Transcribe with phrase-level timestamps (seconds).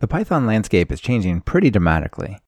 [0.00, 2.38] The Python landscape is changing pretty dramatically.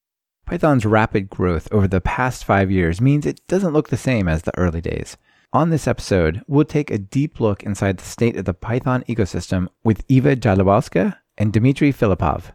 [0.45, 4.43] Python's rapid growth over the past five years means it doesn't look the same as
[4.43, 5.17] the early days.
[5.51, 9.67] On this episode, we'll take a deep look inside the state of the Python ecosystem
[9.83, 12.53] with Ewa Jodlowska and Dmitry Filippov.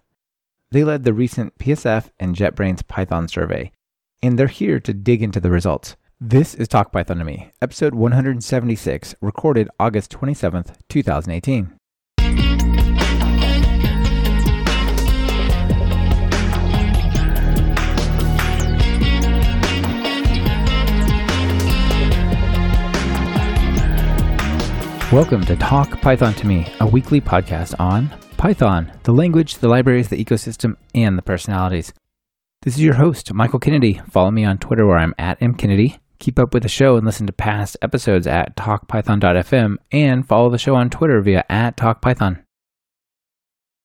[0.71, 3.73] They led the recent PSF and JetBrains Python survey,
[4.23, 5.97] and they're here to dig into the results.
[6.19, 11.76] This is Talk Python to Me, episode 176, recorded August 27th, 2018.
[25.13, 30.09] Welcome to Talk Python to Me, a weekly podcast on Python, the language, the libraries,
[30.09, 31.93] the ecosystem, and the personalities.
[32.63, 34.01] This is your host, Michael Kennedy.
[34.11, 36.01] Follow me on Twitter where I'm at mkennedy.
[36.19, 40.59] Keep up with the show and listen to past episodes at talkpython.fm and follow the
[40.59, 42.43] show on Twitter via at talkpython.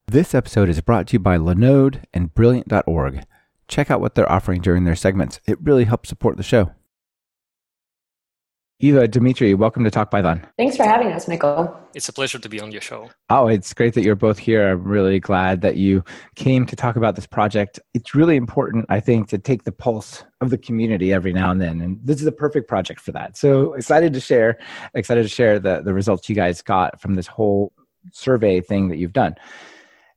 [0.07, 3.25] This episode is brought to you by Linode and Brilliant.org.
[3.67, 5.39] Check out what they're offering during their segments.
[5.45, 6.71] It really helps support the show.
[8.83, 10.43] Ewa, Dimitri, welcome to Talk Python.
[10.57, 11.79] Thanks for having us, Michael.
[11.93, 13.11] It's a pleasure to be on your show.
[13.29, 14.71] Oh, it's great that you're both here.
[14.71, 16.03] I'm really glad that you
[16.35, 17.79] came to talk about this project.
[17.93, 21.61] It's really important, I think, to take the pulse of the community every now and
[21.61, 21.79] then.
[21.79, 23.37] And this is a perfect project for that.
[23.37, 24.57] So excited to share,
[24.95, 27.73] excited to share the, the results you guys got from this whole
[28.11, 29.35] survey thing that you've done.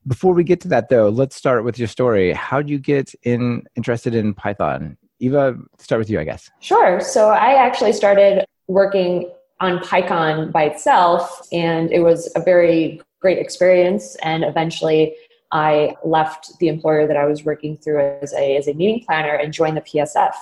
[0.06, 2.32] Before we get to that though, let's start with your story.
[2.32, 4.96] How did you get in interested in Python?
[5.18, 6.50] Ewa, start with you, I guess.
[6.60, 6.98] Sure.
[7.00, 13.38] So I actually started working on PyCon by itself, and it was a very great
[13.38, 14.16] experience.
[14.22, 15.14] And eventually,
[15.52, 19.34] I left the employer that I was working through as a, as a meeting planner
[19.34, 20.34] and joined the PSF.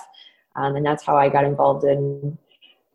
[0.55, 2.37] Um, and that's how I got involved in,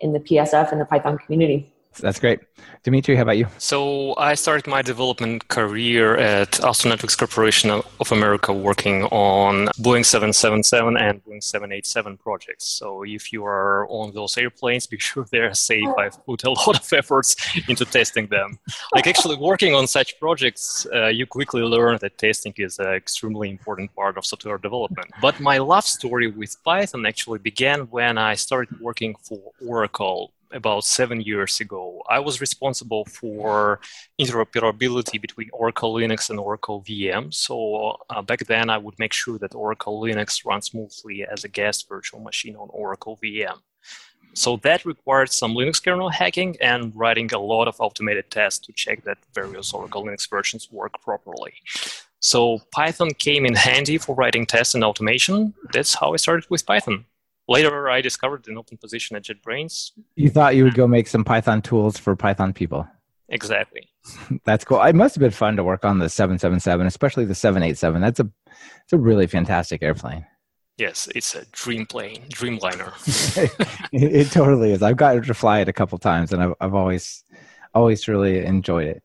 [0.01, 1.73] in the PSF and the Python community.
[2.01, 2.41] That's great.
[2.85, 3.47] Dimitri, how about you?
[3.59, 10.97] So I started my development career at Networks Corporation of America working on Boeing 777
[10.97, 12.65] and Boeing 787 projects.
[12.65, 15.89] So if you are on those airplanes, be sure they're safe.
[15.99, 17.37] I've put a lot of efforts
[17.69, 18.59] into testing them.
[18.95, 23.51] Like actually working on such projects, uh, you quickly learn that testing is an extremely
[23.51, 25.11] important part of software development.
[25.21, 30.85] But my love story with Python actually began when I started working for Oracle about
[30.85, 32.03] seven years ago.
[32.09, 33.81] I was responsible for
[34.21, 37.33] interoperability between Oracle Linux and Oracle VM.
[37.33, 41.49] So uh, back then, I would make sure that Oracle Linux runs smoothly as a
[41.49, 43.59] guest virtual machine on Oracle VM.
[44.35, 48.73] So that required some Linux kernel hacking and writing a lot of automated tests to
[48.73, 51.55] check that various Oracle Linux versions work properly.
[52.21, 55.55] So Python came in handy for writing tests and automation.
[55.73, 57.05] That's how I started with Python
[57.49, 59.93] later I discovered an open position at JetBrains.
[60.15, 62.87] You thought you would go make some Python tools for Python people.
[63.29, 63.89] Exactly.
[64.45, 64.83] That's cool.
[64.83, 68.01] It must have been fun to work on the 777, especially the 787.
[68.01, 68.31] That's a
[68.85, 70.27] it's a really fantastic airplane.
[70.79, 72.93] Yes, it's a dream plane, dreamliner.
[73.93, 74.83] it, it, totally is.
[74.83, 77.25] I've gotten to fly it a couple times, and I've I've always
[77.75, 79.03] always really enjoyed it.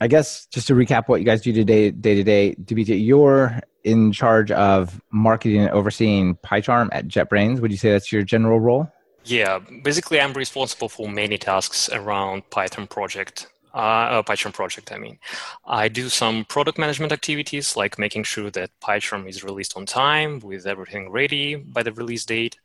[0.00, 3.60] I guess just to recap what you guys do today, day to day, DBT, you're
[3.84, 7.60] in charge of marketing and overseeing PyCharm at JetBrains.
[7.60, 8.90] Would you say that's your general role?
[9.24, 15.18] Yeah, basically, I'm responsible for many tasks around Python project uh, PyCharm project, I mean.
[15.66, 20.40] I do some product management activities like making sure that PyCharm is released on time
[20.40, 22.58] with everything ready by the release date.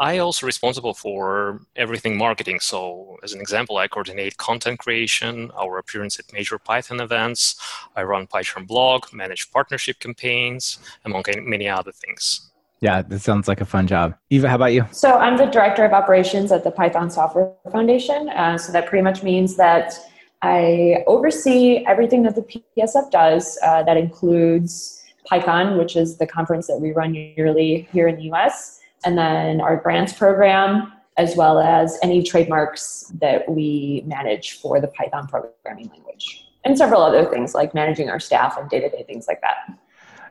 [0.00, 2.60] I also responsible for everything marketing.
[2.60, 7.56] So as an example, I coordinate content creation, our appearance at major Python events.
[7.96, 12.50] I run PyCharm blog, manage partnership campaigns, among many other things.
[12.80, 14.14] Yeah, that sounds like a fun job.
[14.30, 14.86] Ewa, how about you?
[14.92, 18.28] So I'm the director of operations at the Python Software Foundation.
[18.28, 19.98] Uh, so that pretty much means that
[20.42, 23.58] I oversee everything that the PSF does.
[23.62, 28.30] Uh, that includes PyCon, which is the conference that we run yearly here in the
[28.32, 34.80] US, and then our grants program, as well as any trademarks that we manage for
[34.80, 38.88] the Python programming language, and several other things like managing our staff and day to
[38.88, 39.76] day things like that.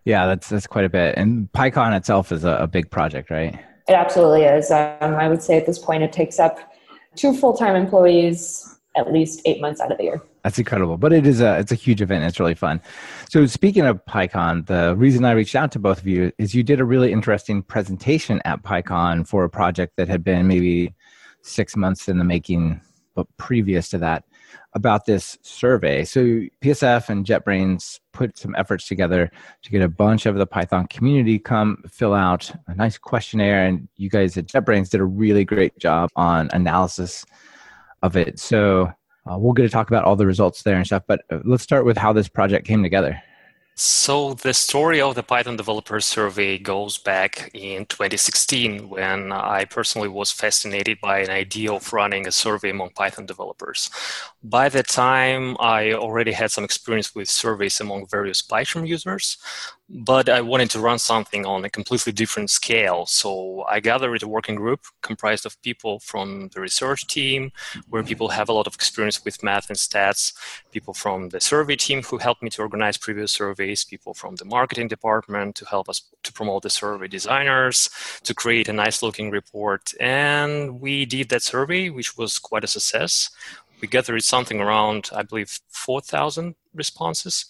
[0.06, 1.16] Yeah, that's that's quite a bit.
[1.18, 3.60] And PyCon itself is a, a big project, right?
[3.90, 4.72] It absolutely is.
[4.72, 6.74] Um, I would say at this point it takes up
[7.16, 10.22] two full time employees at least eight months out of the year.
[10.44, 12.24] That's incredible, but it is a it's a huge event.
[12.24, 12.82] It's really fun.
[13.30, 16.64] So speaking of PyCon, the reason I reached out to both of you is you
[16.64, 20.94] did a really interesting presentation at PyCon for a project that had been maybe
[21.42, 22.82] six months in the making,
[23.14, 24.24] but previous to that,
[24.74, 26.04] about this survey.
[26.04, 26.20] So
[26.62, 29.32] PSF and JetBrains put some efforts together
[29.64, 33.88] to get a bunch of the Python community come fill out a nice questionnaire, and
[33.98, 37.26] you guys at JetBrains did a really great job on analysis
[38.04, 38.40] of it.
[38.40, 38.92] So
[39.30, 41.04] uh, we'll get to talk about all the results there and stuff.
[41.08, 43.22] But uh, let's start with how this project came together.
[43.80, 50.08] So the story of the Python Developer Survey goes back in 2016 when I personally
[50.08, 53.92] was fascinated by an idea of running a survey among Python developers.
[54.42, 59.38] By the time I already had some experience with surveys among various PyCharm users,
[59.90, 63.06] but I wanted to run something on a completely different scale.
[63.06, 67.52] So I gathered a working group comprised of people from the research team,
[67.90, 68.10] where mm-hmm.
[68.10, 70.34] people have a lot of experience with math and stats,
[70.72, 74.46] people from the survey team who helped me to organize previous surveys, people from the
[74.46, 77.90] marketing department to help us to promote the survey designers,
[78.24, 79.94] to create a nice looking report.
[80.02, 83.30] And we did that survey, which was quite a success.
[83.80, 87.46] We gathered something around, I believe, 4,000 responses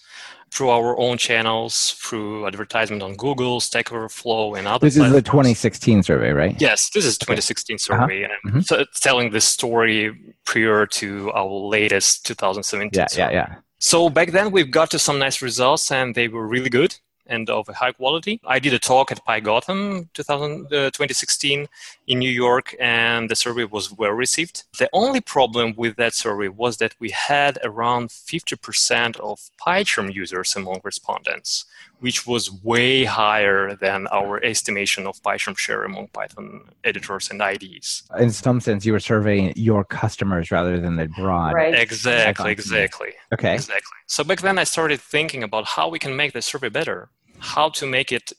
[0.51, 4.85] through our own channels, through advertisement on Google, Stack Overflow, and other.
[4.85, 5.17] This platforms.
[5.17, 6.55] is the 2016 survey, right?
[6.59, 7.77] Yes, this is 2016 uh-huh.
[7.77, 8.33] survey, uh-huh.
[8.43, 8.83] and mm-hmm.
[8.99, 10.15] telling this story
[10.45, 12.91] prior to our latest 2017.
[12.93, 13.21] Yeah, survey.
[13.21, 13.55] yeah, yeah.
[13.79, 16.95] So back then we've got to some nice results, and they were really good
[17.29, 18.39] and of high quality.
[18.45, 21.67] I did a talk at PyGotham 2000, uh, 2016
[22.07, 24.63] in New York, and the survey was well received.
[24.77, 30.55] The only problem with that survey was that we had around 50% of PyCharm users
[30.55, 31.65] among respondents,
[31.99, 38.03] which was way higher than our estimation of PyCharm share among Python editors and IDEs.
[38.19, 41.53] In some sense, you were surveying your customers rather than the broad.
[41.53, 41.73] Right.
[41.73, 43.13] Exactly, exactly.
[43.33, 43.55] Okay.
[43.55, 43.97] Exactly.
[44.05, 47.09] So back then I started thinking about how we can make the survey better
[47.39, 48.33] how to make it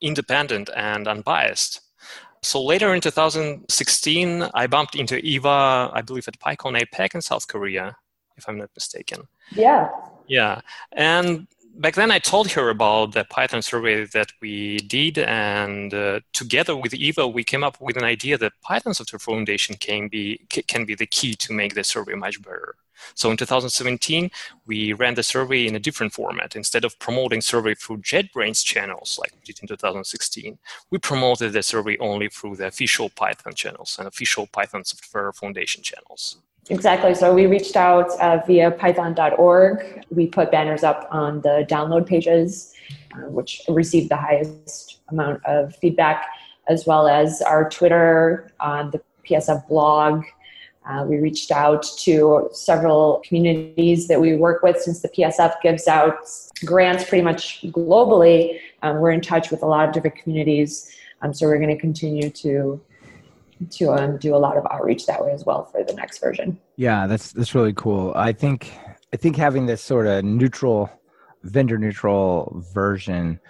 [0.00, 1.80] independent and unbiased.
[2.42, 7.48] So later in 2016, I bumped into Ewa, I believe at PyCon APAC in South
[7.48, 7.96] Korea,
[8.36, 9.28] if I'm not mistaken.
[9.52, 9.88] Yeah.
[10.26, 10.60] Yeah.
[10.92, 16.20] And back then I told her about the Python survey that we did, and uh,
[16.32, 20.46] together with Ewa, we came up with an idea that Python Software Foundation can be
[20.48, 22.76] can be the key to make the survey much better.
[23.14, 24.30] So in 2017,
[24.66, 26.56] we ran the survey in a different format.
[26.56, 30.58] Instead of promoting survey through JetBrains channels like we did in 2016,
[30.90, 35.82] we promoted the survey only through the official Python channels and official Python Software Foundation
[35.82, 36.38] channels.
[36.70, 37.14] Exactly.
[37.14, 40.04] So we reached out uh, via python.org.
[40.10, 42.72] We put banners up on the download pages,
[43.14, 46.26] uh, which received the highest amount of feedback,
[46.68, 50.24] as well as our Twitter, on the PSF blog,
[50.86, 55.88] uh, we reached out to several communities that we work with since the PSF gives
[55.88, 56.18] out
[56.64, 58.60] grants pretty much globally.
[58.82, 61.80] Um, we're in touch with a lot of different communities, um, so we're going to
[61.80, 62.80] continue to
[63.70, 66.58] to um, do a lot of outreach that way as well for the next version.
[66.76, 68.12] Yeah, that's that's really cool.
[68.16, 68.72] I think
[69.12, 70.90] I think having this sort of neutral,
[71.42, 73.40] vendor neutral version,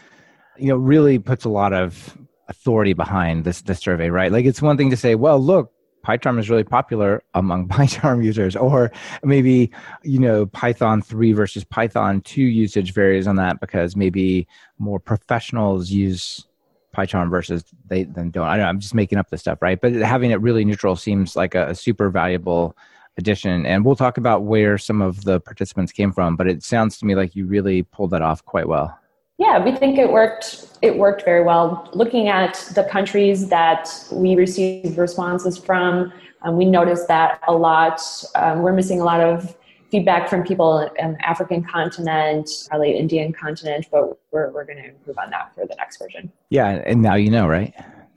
[0.59, 2.17] you know, really puts a lot of
[2.49, 4.31] authority behind this this survey, right?
[4.31, 5.73] Like it's one thing to say, well, look,
[6.05, 8.93] PyCharm is really popular among PyCharm users, or
[9.23, 9.71] maybe
[10.03, 14.47] you know Python 3 versus Python 2 usage varies on that because maybe
[14.79, 16.47] more professionals use
[16.95, 18.47] PyCharm versus they then don't.
[18.47, 18.69] I don't know.
[18.69, 19.81] I'm just making up this stuff, right?
[19.81, 22.77] But having it really neutral seems like a, a super valuable
[23.19, 23.67] addition.
[23.67, 26.37] And we'll talk about where some of the participants came from.
[26.37, 28.99] But it sounds to me like you really pulled that off quite well.
[29.39, 30.69] Yeah, we think it worked.
[30.83, 31.89] It worked very well.
[31.93, 36.13] Looking at the countries that we received responses from,
[36.43, 38.01] um, we noticed that a lot.
[38.37, 39.57] Um, we're missing a lot of
[39.95, 45.19] feedback from people in African continent, probably Indian continent, but we're we're going to improve
[45.19, 46.33] on that for the next version.
[46.51, 47.73] Yeah, and now you know, right?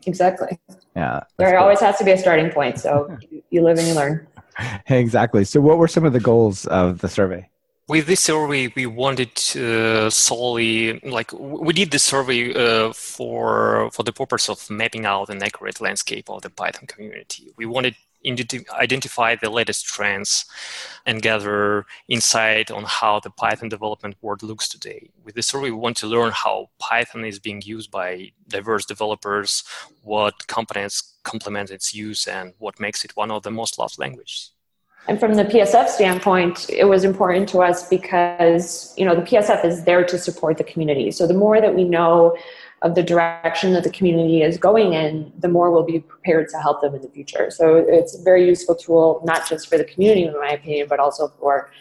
[0.07, 0.57] Exactly.
[0.95, 1.21] Yeah.
[1.37, 1.59] There cool.
[1.59, 2.79] always has to be a starting point.
[2.79, 3.15] So
[3.51, 4.27] you live and you learn.
[4.87, 5.43] Exactly.
[5.45, 7.47] So, what were some of the goals of the survey?
[7.87, 14.03] with this survey we wanted uh, solely like we did the survey uh, for for
[14.03, 17.99] the purpose of mapping out an accurate landscape of the python community we wanted to
[18.71, 20.45] identify the latest trends
[21.05, 25.71] and gather insight on how the python development world looks today with this survey we
[25.71, 29.63] want to learn how python is being used by diverse developers
[30.03, 34.51] what components complement its use and what makes it one of the most loved languages
[35.07, 39.63] and from the PSF standpoint, it was important to us because, you know, the PSF
[39.63, 41.11] is there to support the community.
[41.11, 42.35] So the more that we know
[42.83, 46.57] of the direction that the community is going in, the more we'll be prepared to
[46.57, 47.49] help them in the future.
[47.49, 50.99] So it's a very useful tool, not just for the community, in my opinion, but
[50.99, 51.71] also for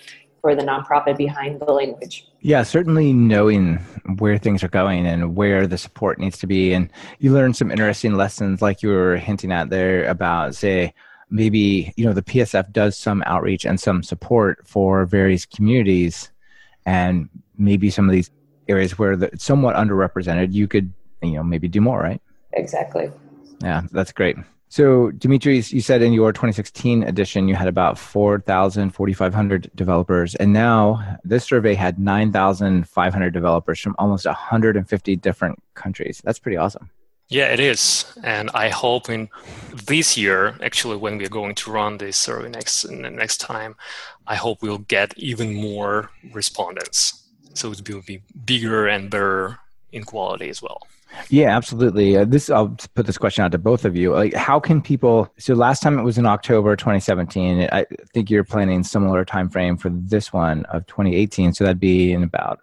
[0.47, 2.29] for the nonprofit behind the language.
[2.41, 3.79] Yeah, certainly knowing
[4.19, 6.73] where things are going and where the support needs to be.
[6.73, 6.89] And
[7.19, 10.95] you learn some interesting lessons like you were hinting at there about, say,
[11.31, 16.31] maybe you know the PSF does some outreach and some support for various communities,
[16.85, 18.31] and maybe some of these
[18.69, 20.93] areas where the, it's somewhat underrepresented, you could
[21.23, 22.21] you know maybe do more, right?
[22.53, 23.11] Exactly.
[23.63, 24.37] Yeah, that's great.
[24.69, 30.53] So, Dimitris, you said in your 2016 edition you had about 4,000, 4,500 developers, and
[30.53, 36.21] now this survey had 9,500 developers from almost 150 different countries.
[36.25, 36.91] That's pretty awesome.
[37.29, 39.29] Yeah, it is, and I hope in
[39.87, 43.75] this year, actually, when we're going to run this survey next next time,
[44.29, 47.26] I hope we'll get even more respondents,
[47.57, 49.59] so it will be bigger and better
[49.93, 50.81] in quality as well.
[51.31, 52.17] Yeah, absolutely.
[52.17, 54.13] Uh, this I'll put this question out to both of you.
[54.13, 55.33] Like, how can people?
[55.39, 57.69] So last time it was in October 2017.
[57.73, 61.55] I think you're planning similar time frame for this one of 2018.
[61.55, 62.61] So that'd be in about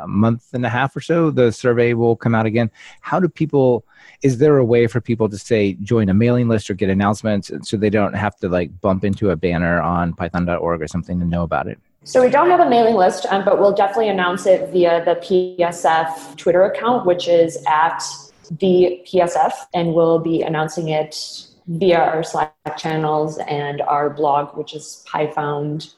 [0.00, 1.30] a month and a half or so.
[1.30, 2.70] The survey will come out again.
[3.00, 3.84] How do people?
[4.22, 7.50] Is there a way for people to say join a mailing list or get announcements
[7.62, 11.26] so they don't have to like bump into a banner on Python.org or something to
[11.26, 11.78] know about it?
[12.04, 15.14] So we don't have a mailing list, um, but we'll definitely announce it via the
[15.14, 18.02] PSF Twitter account, which is at
[18.50, 24.74] the PSF, and we'll be announcing it via our Slack channels and our blog, which
[24.74, 25.94] is pyfound,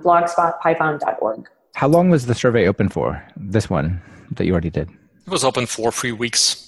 [0.00, 1.48] blogspot, pyfound.org.
[1.74, 4.90] How long was the survey open for, this one that you already did?
[5.26, 6.61] It was open for three weeks.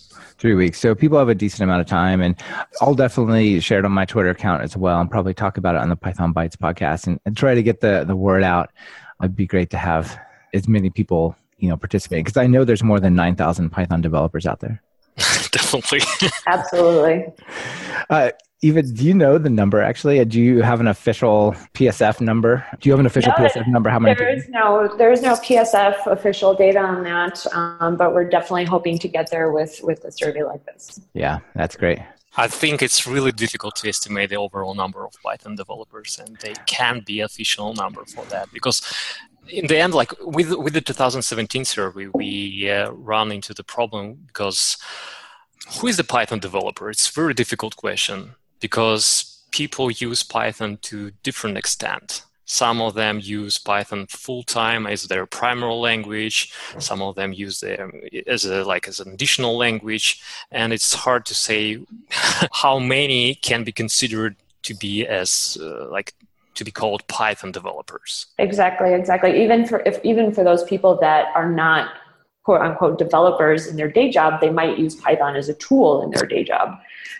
[0.44, 0.78] Three weeks.
[0.78, 2.36] So people have a decent amount of time, and
[2.82, 5.80] I'll definitely share it on my Twitter account as well, and probably talk about it
[5.80, 8.68] on the Python Bytes podcast, and, and try to get the the word out.
[9.22, 10.18] It'd be great to have
[10.52, 14.02] as many people you know participate because I know there's more than nine thousand Python
[14.02, 14.82] developers out there.
[15.16, 16.02] definitely.
[16.46, 17.24] Absolutely.
[18.10, 18.32] Uh,
[18.64, 20.24] Ewa, do you know the number actually?
[20.24, 22.64] Do you have an official PSF number?
[22.80, 23.90] Do you have an official no, PSF number?
[23.90, 24.14] How many?
[24.14, 28.64] There is no, there is no PSF official data on that, um, but we're definitely
[28.64, 30.98] hoping to get there with with a survey like this.
[31.12, 31.98] Yeah, that's great.
[32.38, 36.54] I think it's really difficult to estimate the overall number of Python developers, and they
[36.64, 38.80] can be official number for that because
[39.46, 44.24] in the end, like with with the 2017 survey, we uh, run into the problem
[44.26, 44.78] because
[45.80, 46.88] who is the Python developer?
[46.88, 52.24] It's a very difficult question because people use Python to different extent.
[52.46, 56.50] Some of them use Python full time as their primary language.
[56.78, 57.92] Some of them use them
[58.26, 61.60] as a like as an additional language, and it's hard to say
[62.62, 66.14] how many can be considered to be as uh, like
[66.54, 68.12] to be called Python developers.
[68.38, 69.42] Exactly, exactly.
[69.42, 71.90] Even for if even for those people that are not
[72.44, 76.10] quote unquote developers in their day job, they might use Python as a tool in
[76.10, 76.78] their day job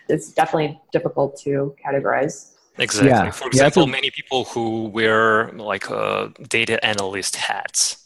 [0.09, 2.51] it's definitely difficult to categorize.
[2.77, 3.09] Exactly.
[3.09, 3.31] Yeah.
[3.31, 8.05] For example, yeah, a- many people who wear like uh, data analyst hats,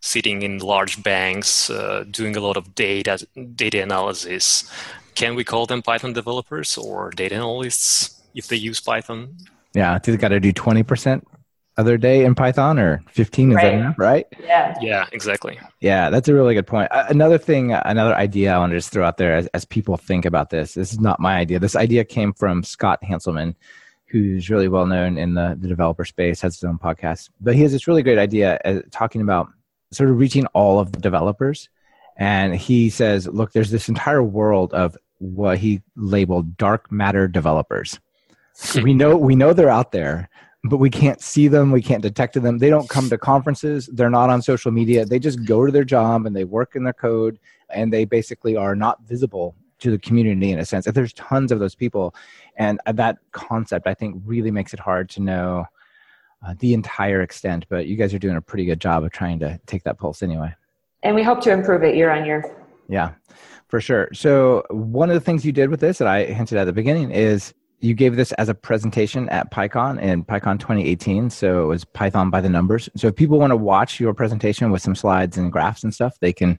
[0.00, 4.70] sitting in large banks, uh, doing a lot of data data analysis.
[5.14, 9.34] Can we call them Python developers or data analysts if they use Python?
[9.72, 11.26] Yeah, do they got to do twenty percent
[11.78, 13.62] other day in Python or 15 is right.
[13.62, 14.26] that enough, right?
[14.42, 14.74] Yeah.
[14.80, 15.58] Yeah, exactly.
[15.80, 16.90] Yeah, that's a really good point.
[16.90, 19.96] Uh, another thing, another idea I want to just throw out there as, as people
[19.96, 20.74] think about this.
[20.74, 21.58] This is not my idea.
[21.58, 23.54] This idea came from Scott Hanselman,
[24.06, 27.30] who's really well known in the, the developer space, has his own podcast.
[27.40, 29.48] But he has this really great idea uh, talking about
[29.90, 31.68] sort of reaching all of the developers.
[32.16, 38.00] And he says, look, there's this entire world of what he labeled dark matter developers.
[38.82, 40.30] we know we know they're out there
[40.68, 42.58] but we can't see them we can't detect them.
[42.58, 45.84] They don't come to conferences they're not on social media they just go to their
[45.84, 47.38] job and they work in their code
[47.70, 50.86] and they basically are not visible to the community in a sense.
[50.86, 52.14] And there's tons of those people
[52.56, 55.66] and that concept i think really makes it hard to know
[56.46, 59.38] uh, the entire extent but you guys are doing a pretty good job of trying
[59.40, 60.54] to take that pulse anyway.
[61.02, 62.44] And we hope to improve it year on year.
[62.88, 63.12] Yeah
[63.68, 64.08] for sure.
[64.12, 67.10] So one of the things you did with this that i hinted at the beginning
[67.10, 71.30] is you gave this as a presentation at PyCon in PyCon 2018.
[71.30, 72.88] So it was Python by the numbers.
[72.96, 76.18] So if people want to watch your presentation with some slides and graphs and stuff,
[76.20, 76.58] they can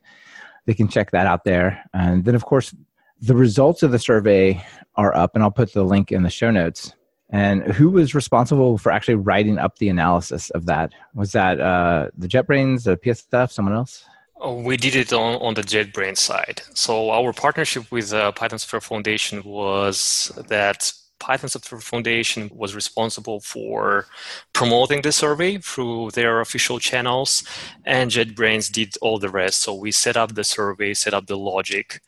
[0.66, 1.84] they can check that out there.
[1.94, 2.74] And then of course
[3.20, 4.64] the results of the survey
[4.96, 6.94] are up, and I'll put the link in the show notes.
[7.30, 10.94] And who was responsible for actually writing up the analysis of that?
[11.14, 14.06] Was that uh, the JetBrains, the PSF, someone else?
[14.40, 16.62] Oh, we did it on, on the JetBrains side.
[16.74, 23.40] So our partnership with uh, Python Software Foundation was that Python Software Foundation was responsible
[23.40, 24.08] for
[24.54, 27.44] promoting the survey through their official channels,
[27.86, 29.62] and JetBrains did all the rest.
[29.62, 32.02] So we set up the survey, set up the logic.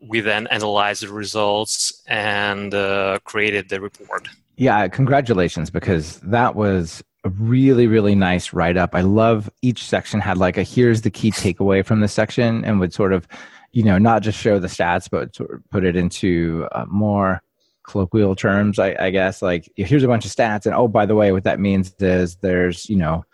[0.00, 4.28] We then analyzed the results and uh, created the report.
[4.56, 8.94] Yeah, congratulations, because that was a really, really nice write up.
[8.94, 12.78] I love each section had like a here's the key takeaway from the section and
[12.80, 13.26] would sort of,
[13.72, 17.42] you know, not just show the stats, but sort of put it into uh, more
[17.84, 19.42] colloquial terms, I, I, guess.
[19.42, 22.36] Like, here's a bunch of stats, and oh, by the way, what that means is
[22.36, 23.24] there's, you know,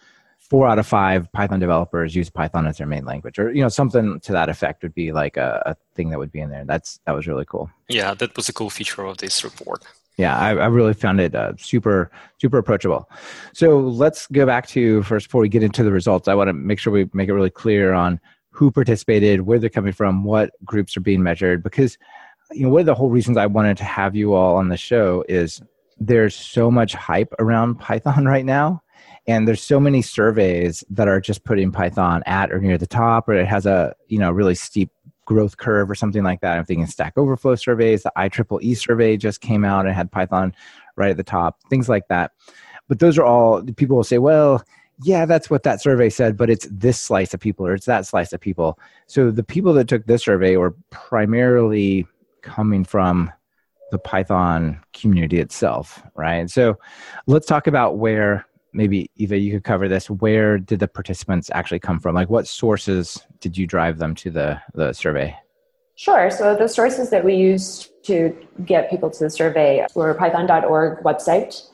[0.51, 3.69] four out of five Python developers use Python as their main language, or you know
[3.69, 6.65] something to that effect would be like a, a thing that would be in there.
[6.65, 7.71] That's that was really cool.
[7.89, 9.85] Yeah, that was a cool feature of this report.
[10.17, 13.09] Yeah, I, I really found it uh, super super approachable.
[13.55, 16.29] So let's go back to first before we get into the results.
[16.29, 19.71] I want to make sure we make it really clear on who participated, where they're
[19.71, 21.97] coming from, what groups are being measured, because
[22.53, 24.77] you know one of the whole reasons I wanted to have you all on the
[24.77, 25.61] show is
[25.99, 28.83] there's so much hype around Python right now
[29.27, 33.29] and there's so many surveys that are just putting python at or near the top
[33.29, 34.91] or it has a you know really steep
[35.25, 36.59] growth curve or something like that.
[36.59, 40.55] I'm thinking stack overflow surveys the ieee survey just came out and had python
[40.97, 42.33] right at the top things like that.
[42.89, 44.65] But those are all people will say well
[45.03, 48.07] yeah that's what that survey said but it's this slice of people or it's that
[48.07, 48.79] slice of people.
[49.07, 52.07] So the people that took this survey were primarily
[52.43, 53.31] coming from
[53.91, 56.79] the python community itself right so
[57.27, 60.11] let's talk about where maybe Ewa, you could cover this.
[60.11, 62.15] Where did the participants actually come from?
[62.15, 65.37] Like, what sources did you drive them to the the survey?
[65.97, 66.31] Sure.
[66.31, 71.69] So the sources that we used to get people to the survey were Python.org website,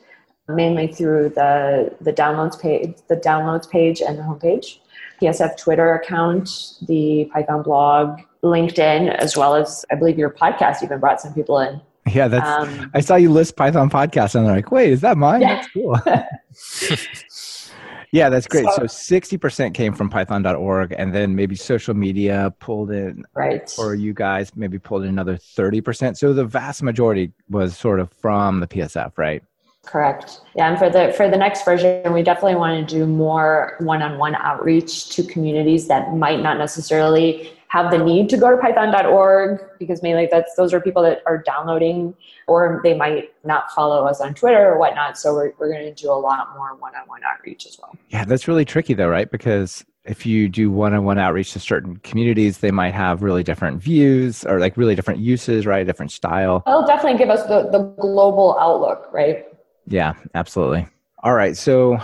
[0.47, 4.79] mainly through the the downloads page, the downloads page, and the homepage.
[5.21, 6.49] PSF Twitter account,
[6.87, 11.59] the Python blog, LinkedIn, as well as I believe your podcast even brought some people
[11.59, 11.81] in.
[12.13, 12.47] Yeah, that's.
[12.47, 15.41] Um, I saw you list Python podcast, and they're like, "Wait, is that mine?
[15.41, 15.55] Yeah.
[15.55, 15.99] That's cool."
[18.11, 18.65] yeah, that's great.
[18.75, 23.73] So sixty percent came from Python.org, and then maybe social media pulled in, right?
[23.77, 26.17] Or you guys maybe pulled in another thirty percent.
[26.17, 29.43] So the vast majority was sort of from the PSF, right?
[29.87, 30.41] Correct.
[30.55, 34.35] Yeah, and for the for the next version, we definitely want to do more one-on-one
[34.35, 40.01] outreach to communities that might not necessarily have the need to go to python.org because
[40.01, 42.15] mainly that's those are people that are downloading
[42.47, 45.17] or they might not follow us on twitter or whatnot.
[45.17, 47.95] So we're, we're going to do a lot more one-on-one outreach as well.
[48.09, 49.29] Yeah that's really tricky though right?
[49.29, 54.45] Because if you do one-on-one outreach to certain communities they might have really different views
[54.45, 55.85] or like really different uses right?
[55.85, 56.63] Different style.
[56.65, 59.45] It'll definitely give us the, the global outlook right
[59.87, 60.87] yeah absolutely
[61.23, 61.97] all right so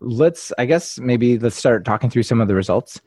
[0.00, 3.00] let's i guess maybe let's start talking through some of the results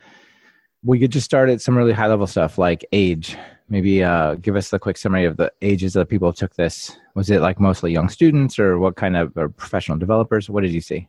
[0.83, 3.37] we could just start at some really high level stuff like age.
[3.69, 6.97] Maybe uh, give us the quick summary of the ages of people who took this.
[7.15, 10.49] Was it like mostly young students or what kind of professional developers?
[10.49, 11.07] What did you see?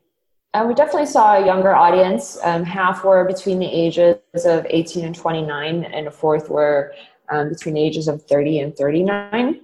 [0.54, 2.38] Uh, we definitely saw a younger audience.
[2.44, 6.94] Um, half were between the ages of 18 and 29, and a fourth were
[7.28, 9.60] um, between the ages of 30 and 39.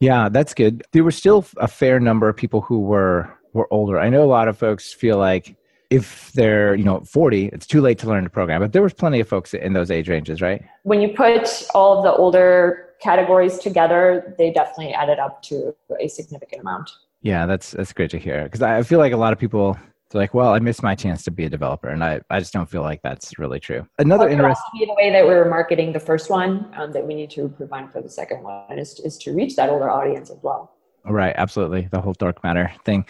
[0.00, 0.82] Yeah, that's good.
[0.92, 4.00] There were still a fair number of people who were were older.
[4.00, 5.56] I know a lot of folks feel like
[5.90, 8.92] if they're you know 40 it's too late to learn to program but there was
[8.92, 12.88] plenty of folks in those age ranges right when you put all of the older
[13.00, 16.90] categories together they definitely added up to a significant amount
[17.22, 19.78] yeah that's that's great to hear because i feel like a lot of people
[20.14, 22.52] they're like well i missed my chance to be a developer and i, I just
[22.52, 26.00] don't feel like that's really true another interesting the way that we were marketing the
[26.00, 29.18] first one um, that we need to improve on for the second one is, is
[29.18, 30.72] to reach that older audience as well
[31.04, 33.04] right absolutely the whole dark matter thing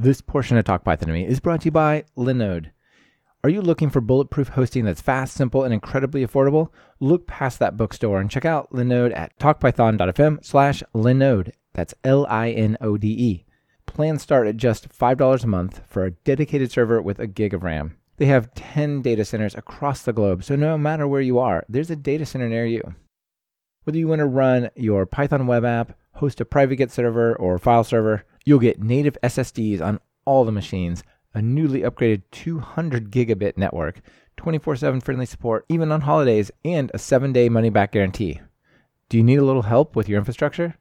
[0.00, 2.70] this portion of Talk Python to Me is brought to you by Linode.
[3.44, 6.68] Are you looking for bulletproof hosting that's fast, simple, and incredibly affordable?
[7.00, 11.50] Look past that bookstore and check out Linode at talkpython.fm slash Linode.
[11.74, 13.44] That's L-I-N-O-D-E.
[13.94, 17.62] Plans start at just $5 a month for a dedicated server with a gig of
[17.62, 17.96] RAM.
[18.16, 21.90] They have 10 data centers across the globe, so no matter where you are, there's
[21.90, 22.94] a data center near you.
[23.84, 27.58] Whether you want to run your Python web app, host a private Git server or
[27.58, 33.56] file server, You'll get native SSDs on all the machines, a newly upgraded 200 gigabit
[33.56, 34.00] network,
[34.36, 38.40] 24 7 friendly support, even on holidays, and a 7 day money back guarantee.
[39.08, 40.76] Do you need a little help with your infrastructure?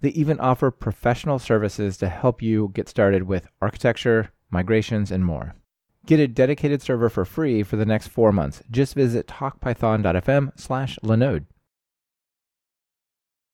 [0.00, 5.54] They even offer professional services to help you get started with architecture, migrations, and more.
[6.06, 8.62] Get a dedicated server for free for the next four months.
[8.70, 11.46] Just visit talkpython.fm slash Linode.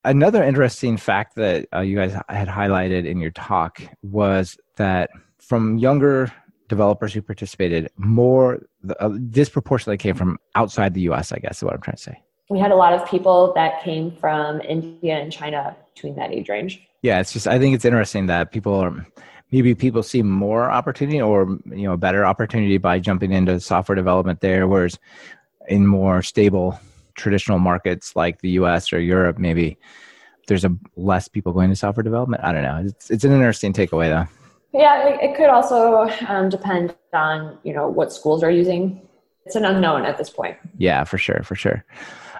[0.05, 5.78] Another interesting fact that uh, you guys had highlighted in your talk was that from
[5.78, 6.33] younger
[6.68, 8.66] developers who participated, more
[8.98, 12.22] uh, disproportionately came from outside the US, I guess is what I'm trying to say.
[12.52, 16.50] We had a lot of people that came from India and China between that age
[16.50, 16.86] range.
[17.00, 19.06] Yeah, it's just, I think it's interesting that people are,
[19.50, 24.42] maybe people see more opportunity or, you know, better opportunity by jumping into software development
[24.42, 24.98] there, whereas
[25.66, 26.78] in more stable
[27.14, 29.78] traditional markets like the US or Europe, maybe
[30.46, 32.44] there's a less people going to software development.
[32.44, 32.82] I don't know.
[32.84, 34.30] It's, it's an interesting takeaway though.
[34.78, 39.08] Yeah, it, could also um, depend on, you know, what schools are using.
[39.46, 40.58] It's an unknown at this point.
[40.76, 41.42] Yeah, for sure.
[41.44, 41.82] For sure.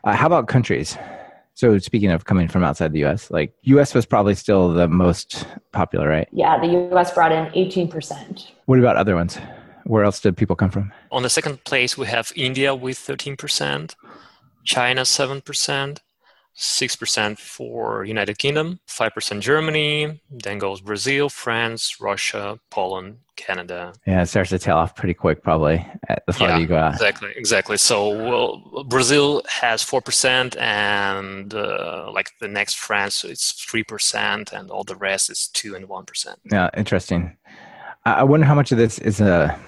[0.05, 0.97] Uh, how about countries?
[1.55, 5.47] So speaking of coming from outside the US, like US was probably still the most
[5.73, 6.29] popular, right?
[6.33, 8.51] Yeah, the US brought in 18%.
[8.67, 9.38] What about other ones?
[9.85, 10.93] Where else did people come from?
[11.11, 13.95] On the second place, we have India with 13%,
[14.65, 15.99] China 7%,
[16.57, 23.95] 6% for United Kingdom, 5% Germany, then goes Brazil, France, Russia, Poland, Canada.
[24.07, 26.77] Yeah, it starts to tail off pretty quick probably at the farther yeah, you go
[26.77, 26.93] out.
[26.93, 27.77] Exactly, exactly.
[27.79, 34.85] So well, Brazil has 4% and uh, like the next France it's 3% and all
[34.85, 36.37] the rest is 2 and 1%.
[36.51, 37.37] Yeah, interesting.
[38.05, 39.59] I wonder how much of this is a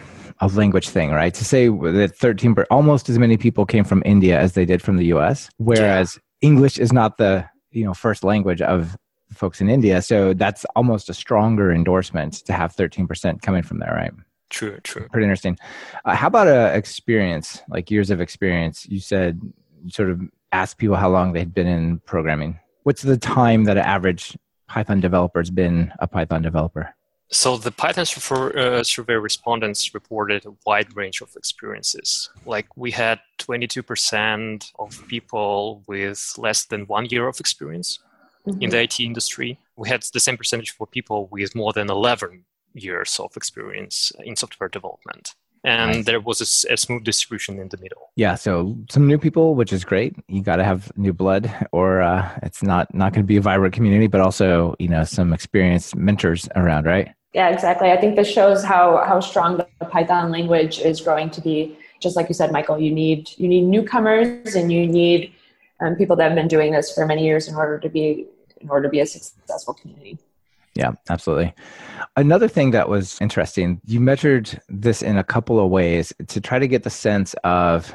[0.40, 1.32] a language thing, right?
[1.32, 4.96] To say that 13 almost as many people came from India as they did from
[4.96, 8.96] the US, whereas English is not the you know first language of
[9.32, 10.02] folks in India.
[10.02, 14.12] So that's almost a stronger endorsement to have 13% coming from there, right?
[14.50, 15.08] True, true.
[15.10, 15.58] Pretty interesting.
[16.04, 18.86] Uh, how about a experience, like years of experience?
[18.86, 19.40] You said
[19.82, 20.20] you sort of
[20.52, 22.60] asked people how long they'd been in programming.
[22.84, 24.36] What's the time that an average
[24.68, 26.94] Python developer's been a Python developer?
[27.34, 28.04] So the Python
[28.56, 32.30] uh, survey respondents reported a wide range of experiences.
[32.46, 37.98] Like we had 22% of people with less than one year of experience
[38.46, 38.62] mm-hmm.
[38.62, 39.58] in the IT industry.
[39.74, 44.36] We had the same percentage for people with more than 11 years of experience in
[44.36, 45.34] software development.
[45.64, 46.04] And nice.
[46.04, 48.12] there was a, a, smooth distribution in the middle.
[48.16, 50.14] Yeah, so some new people, which is great.
[50.28, 53.40] You got to have new blood, or uh, it's not not going to be a
[53.40, 54.06] vibrant community.
[54.06, 57.14] But also, you know, some experienced mentors around, right?
[57.34, 57.90] Yeah, exactly.
[57.90, 61.76] I think this shows how how strong the Python language is growing to be.
[62.00, 65.32] Just like you said, Michael, you need you need newcomers and you need
[65.80, 68.26] um, people that have been doing this for many years in order to be
[68.60, 70.16] in order to be a successful community.
[70.74, 71.54] Yeah, absolutely.
[72.16, 76.58] Another thing that was interesting, you measured this in a couple of ways to try
[76.58, 77.94] to get the sense of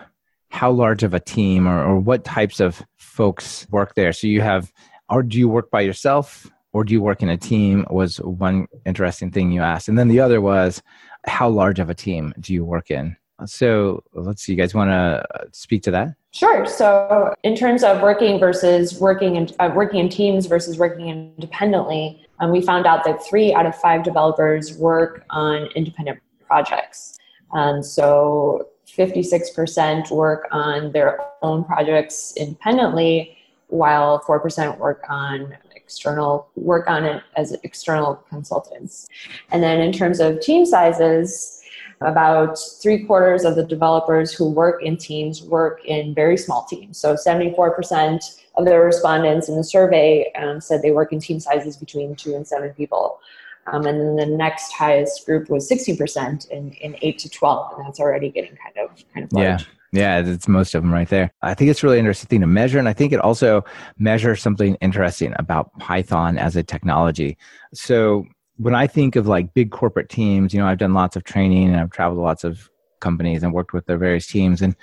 [0.49, 4.13] how large of a team or, or what types of folks work there.
[4.13, 4.71] So you have,
[5.09, 7.85] or do you work by yourself or do you work in a team?
[7.89, 9.89] Was one interesting thing you asked.
[9.89, 10.81] And then the other was,
[11.25, 13.15] how large of a team do you work in?
[13.45, 16.15] So let's see, you guys want to speak to that?
[16.31, 16.65] Sure.
[16.65, 22.27] So, in terms of working versus working in uh, working in teams versus working independently,
[22.39, 27.17] um, we found out that three out of five developers work on independent projects.
[27.53, 35.55] Um, so, 56% work on their own projects independently, while 4% work on
[35.89, 39.07] external work on it as external consultants.
[39.51, 41.63] And then, in terms of team sizes,
[42.01, 46.97] about three quarters of the developers who work in teams work in very small teams.
[46.97, 48.19] So 74%
[48.55, 52.35] of the respondents in the survey um, said they work in team sizes between two
[52.35, 53.19] and seven people.
[53.67, 57.85] Um, and then the next highest group was 60% in, in 8 to 12, and
[57.85, 59.61] that's already getting kind of kind of large.
[59.61, 59.78] Yeah.
[59.91, 61.31] Yeah, it's most of them right there.
[61.41, 63.65] I think it's really interesting to measure, and I think it also
[63.97, 67.37] measures something interesting about Python as a technology.
[67.73, 68.25] So
[68.57, 71.69] when I think of like big corporate teams, you know, I've done lots of training
[71.69, 74.61] and I've traveled to lots of companies and worked with their various teams.
[74.61, 74.75] And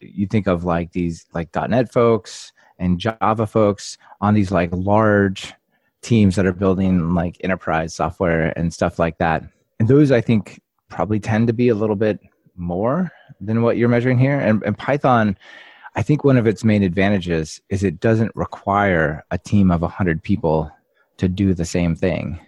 [0.00, 5.52] you think of like these like .NET folks and Java folks on these like large
[6.00, 9.44] teams that are building like enterprise software and stuff like that.
[9.78, 12.20] And those I think probably tend to be a little bit
[12.58, 14.38] more than what you're measuring here.
[14.38, 15.36] And, and Python,
[15.94, 20.22] I think one of its main advantages is it doesn't require a team of 100
[20.22, 20.70] people
[21.16, 22.38] to do the same thing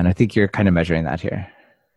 [0.00, 1.46] and I think you're kind of measuring that here,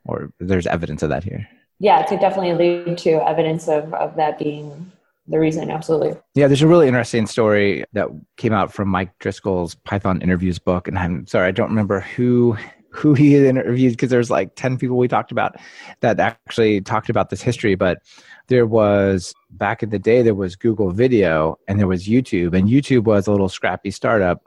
[0.04, 1.48] or there's evidence of that here.
[1.80, 4.92] Yeah, to definitely lead to evidence of, of that being
[5.28, 6.20] the reason, absolutely.
[6.36, 10.90] Yeah, there's a really interesting story that came out from Mike Driscoll's Python interviews book.
[10.90, 12.58] And I'm sorry, I don't remember who
[12.94, 15.56] who he interviewed because there's like 10 people we talked about
[16.02, 18.00] that actually talked about this history but
[18.48, 22.70] there was back in the day there was google video and there was youtube and
[22.70, 24.44] youtube was a little scrappy startup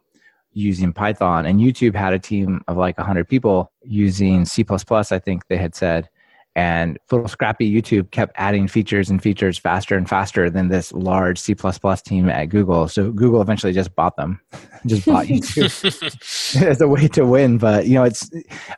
[0.57, 1.45] using Python.
[1.45, 5.75] And YouTube had a team of like 100 people using c++ i think they had
[5.75, 6.09] said.
[6.57, 11.39] And little scrappy YouTube kept adding features and features faster and faster than this large
[11.39, 11.55] C
[12.03, 12.89] team at Google.
[12.89, 14.41] So Google eventually just bought them,
[14.87, 17.59] just bought YouTube as a way to win.
[17.59, 18.31] But you know, it's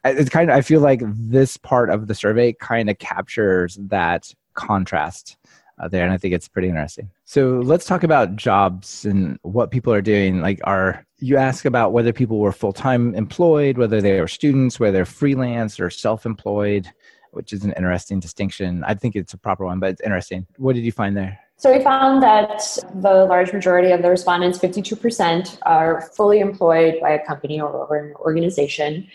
[0.04, 4.34] it's kind of I feel like this part of the survey kind of captures that
[4.54, 5.36] contrast
[5.78, 7.08] uh, there, and I think it's pretty interesting.
[7.26, 10.40] So let's talk about jobs and what people are doing.
[10.40, 14.80] Like, are you ask about whether people were full time employed, whether they were students,
[14.80, 16.90] whether they're freelance or self employed,
[17.32, 18.84] which is an interesting distinction.
[18.84, 20.46] I think it's a proper one, but it's interesting.
[20.56, 21.38] What did you find there?
[21.56, 22.62] So we found that
[22.94, 28.14] the large majority of the respondents, 52%, are fully employed by a company or an
[28.14, 29.08] organization.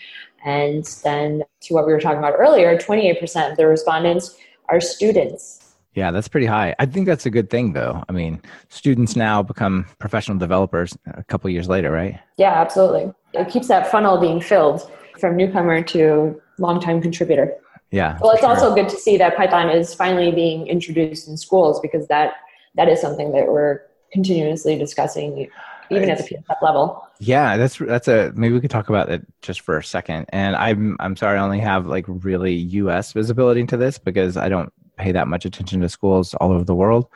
[0.44, 4.36] And then to what we were talking about earlier, 28% of the respondents
[4.68, 5.74] are students.
[5.94, 6.74] Yeah, that's pretty high.
[6.78, 8.04] I think that's a good thing, though.
[8.08, 12.20] I mean, students now become professional developers a couple years later, right?
[12.36, 13.12] Yeah, absolutely.
[13.32, 17.54] It keeps that funnel being filled from newcomer to longtime contributor.
[17.94, 18.18] Yeah.
[18.20, 18.50] Well, it's sure.
[18.50, 22.34] also good to see that Python is finally being introduced in schools because that
[22.74, 25.48] that is something that we're continuously discussing
[25.90, 27.06] even at the PSF level.
[27.20, 30.26] Yeah, that's that's a maybe we could talk about it just for a second.
[30.30, 34.48] And I'm I'm sorry I only have like really US visibility into this because I
[34.48, 37.06] don't pay that much attention to schools all over the world.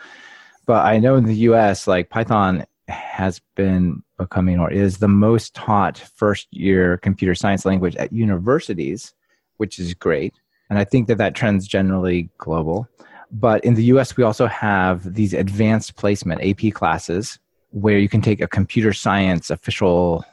[0.65, 5.55] But I know in the US like Python has been becoming or is the most
[5.55, 9.13] taught first year computer science language at universities,
[9.57, 10.35] which is great.
[10.71, 12.89] And I think that that trend's generally global.
[13.31, 17.39] But in the US, we also have these advanced placement AP classes
[17.71, 20.25] where you can take a computer science official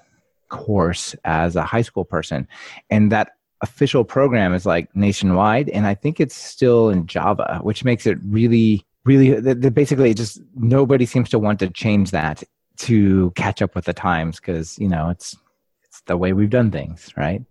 [0.49, 2.47] course as a high school person.
[2.89, 5.69] And that official program is like nationwide.
[5.69, 11.05] And I think it's still in Java, which makes it really, really basically just nobody
[11.05, 12.43] seems to want to change that
[12.77, 15.35] to catch up with the times because, you know, it's,
[15.83, 17.41] it's the way we've done things, right?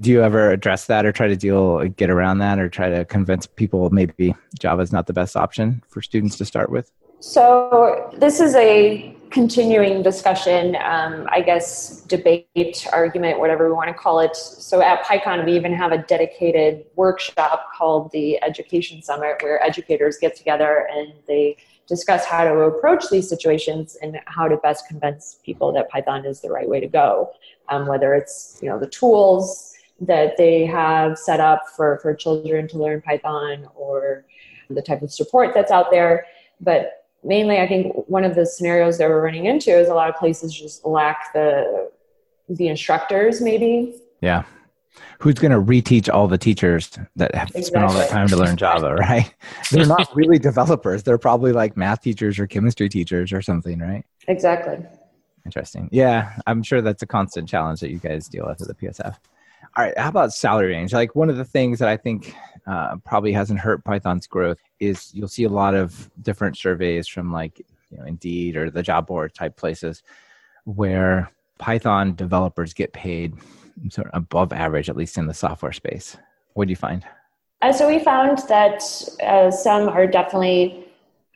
[0.00, 3.04] Do you ever address that or try to deal get around that or try to
[3.04, 6.90] convince people maybe java is not the best option for students to start with?
[7.20, 13.92] So this is a continuing discussion um, i guess debate argument whatever we want to
[13.92, 14.34] call it.
[14.34, 20.16] So at pycon we even have a dedicated workshop called the education summit where educators
[20.18, 25.40] get together and they discuss how to approach these situations and how to best convince
[25.44, 27.30] people that python is the right way to go
[27.68, 32.68] um, whether it's you know the tools that they have set up for, for children
[32.68, 34.24] to learn Python or
[34.70, 36.26] the type of support that's out there.
[36.60, 40.08] But mainly, I think one of the scenarios that we're running into is a lot
[40.08, 41.90] of places just lack the
[42.48, 43.94] the instructors, maybe.
[44.22, 44.44] Yeah.
[45.20, 47.62] Who's going to reteach all the teachers that have exactly.
[47.62, 49.32] spent all that time to learn Java, right?
[49.70, 51.02] They're not really developers.
[51.02, 54.04] They're probably like math teachers or chemistry teachers or something, right?
[54.28, 54.78] Exactly.
[55.44, 55.88] Interesting.
[55.92, 59.16] Yeah, I'm sure that's a constant challenge that you guys deal with at the PSF.
[59.76, 60.92] All right, how about salary range?
[60.92, 62.34] Like one of the things that I think
[62.66, 67.32] uh, probably hasn't hurt Python's growth is you'll see a lot of different surveys from
[67.32, 70.02] like you know Indeed or the job board type places
[70.64, 73.34] where Python developers get paid
[73.90, 76.16] sort of above average, at least in the software space.
[76.54, 77.04] What do you find?
[77.62, 78.82] Uh, so we found that
[79.22, 80.84] uh, some are definitely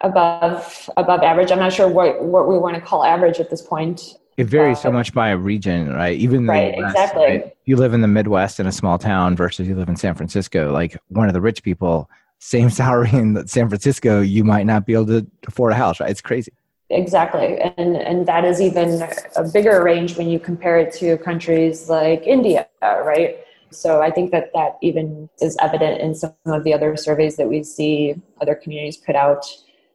[0.00, 1.50] above above average.
[1.50, 4.16] I'm not sure what what we want to call average at this point.
[4.36, 6.16] It varies so much by region, right?
[6.18, 7.22] Even right, exactly.
[7.22, 7.56] Right?
[7.66, 10.72] You live in the Midwest in a small town versus you live in San Francisco.
[10.72, 14.94] Like one of the rich people, same salary in San Francisco, you might not be
[14.94, 16.10] able to afford a house, right?
[16.10, 16.52] It's crazy.
[16.90, 19.02] Exactly, and and that is even
[19.36, 23.38] a bigger range when you compare it to countries like India, right?
[23.70, 27.48] So I think that that even is evident in some of the other surveys that
[27.48, 29.46] we see other communities put out.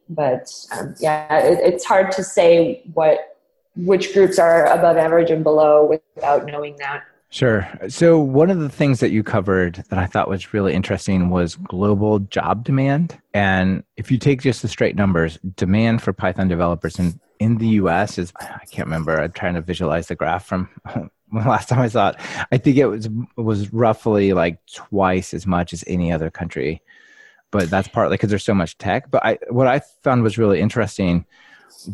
[0.08, 3.37] But um, yeah, it, it's hard to say what
[3.78, 7.04] which groups are above average and below without knowing that.
[7.30, 7.68] Sure.
[7.88, 11.56] So, one of the things that you covered that I thought was really interesting was
[11.56, 13.20] global job demand.
[13.34, 17.68] And if you take just the straight numbers, demand for Python developers in, in the
[17.68, 20.70] US is, I can't remember, I'm trying to visualize the graph from
[21.32, 22.16] last time I saw it.
[22.50, 26.82] I think it was, was roughly like twice as much as any other country.
[27.50, 29.10] But that's partly because there's so much tech.
[29.10, 31.26] But I, what I found was really interesting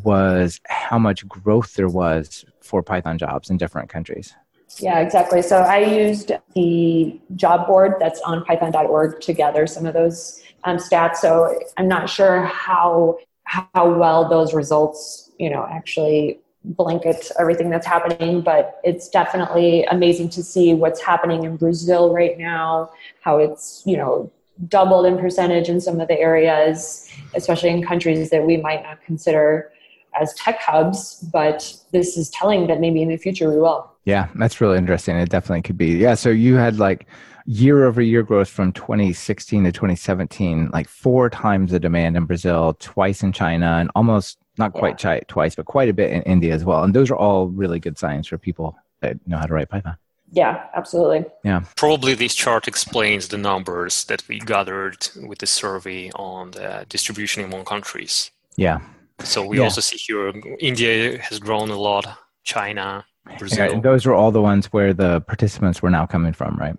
[0.03, 4.35] was how much growth there was for Python jobs in different countries.
[4.79, 5.43] Yeah, exactly.
[5.43, 10.79] So I used the job board that's on python.org to gather some of those um,
[10.79, 11.17] stats.
[11.17, 17.87] So I'm not sure how how well those results, you know, actually blanket everything that's
[17.87, 23.83] happening, but it's definitely amazing to see what's happening in Brazil right now, how it's,
[23.85, 24.33] you know,
[24.69, 29.03] doubled in percentage in some of the areas, especially in countries that we might not
[29.03, 29.73] consider
[30.21, 33.91] as tech hubs, but this is telling that maybe in the future we will.
[34.05, 35.17] Yeah, that's really interesting.
[35.17, 35.97] It definitely could be.
[35.97, 37.07] Yeah, so you had like
[37.47, 42.77] year over year growth from 2016 to 2017, like four times the demand in Brazil,
[42.79, 45.21] twice in China, and almost not quite yeah.
[45.27, 46.85] twice, but quite a bit in India as well.
[46.85, 49.97] And those are all really good signs for people that know how to write Python.
[50.35, 51.25] Yeah, absolutely.
[51.45, 51.63] Yeah.
[51.77, 57.45] Probably this chart explains the numbers that we gathered with the survey on the distribution
[57.45, 58.31] among countries.
[58.57, 58.81] Yeah,
[59.21, 59.65] so we yeah.
[59.65, 62.07] also see here India has grown a lot,
[62.43, 63.05] China,
[63.39, 63.73] Brazil.
[63.73, 66.77] Yeah, those were all the ones where the participants were now coming from, right?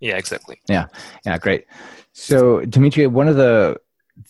[0.00, 0.60] Yeah, exactly.
[0.68, 0.86] Yeah,
[1.24, 1.66] yeah, great.
[2.12, 3.80] So, Dimitri, one of the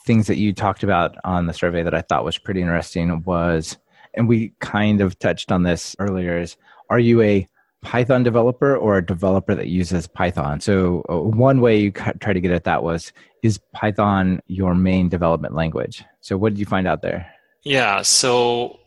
[0.04, 3.76] things that you talked about on the survey that I thought was pretty interesting was,
[4.14, 6.56] and we kind of touched on this earlier, is
[6.90, 7.48] are you a
[7.82, 10.60] Python developer or a developer that uses Python?
[10.60, 13.12] So, uh, one way you try to get at that was
[13.42, 16.04] is Python your main development language?
[16.20, 17.32] So, what did you find out there?
[17.64, 18.78] Yeah, so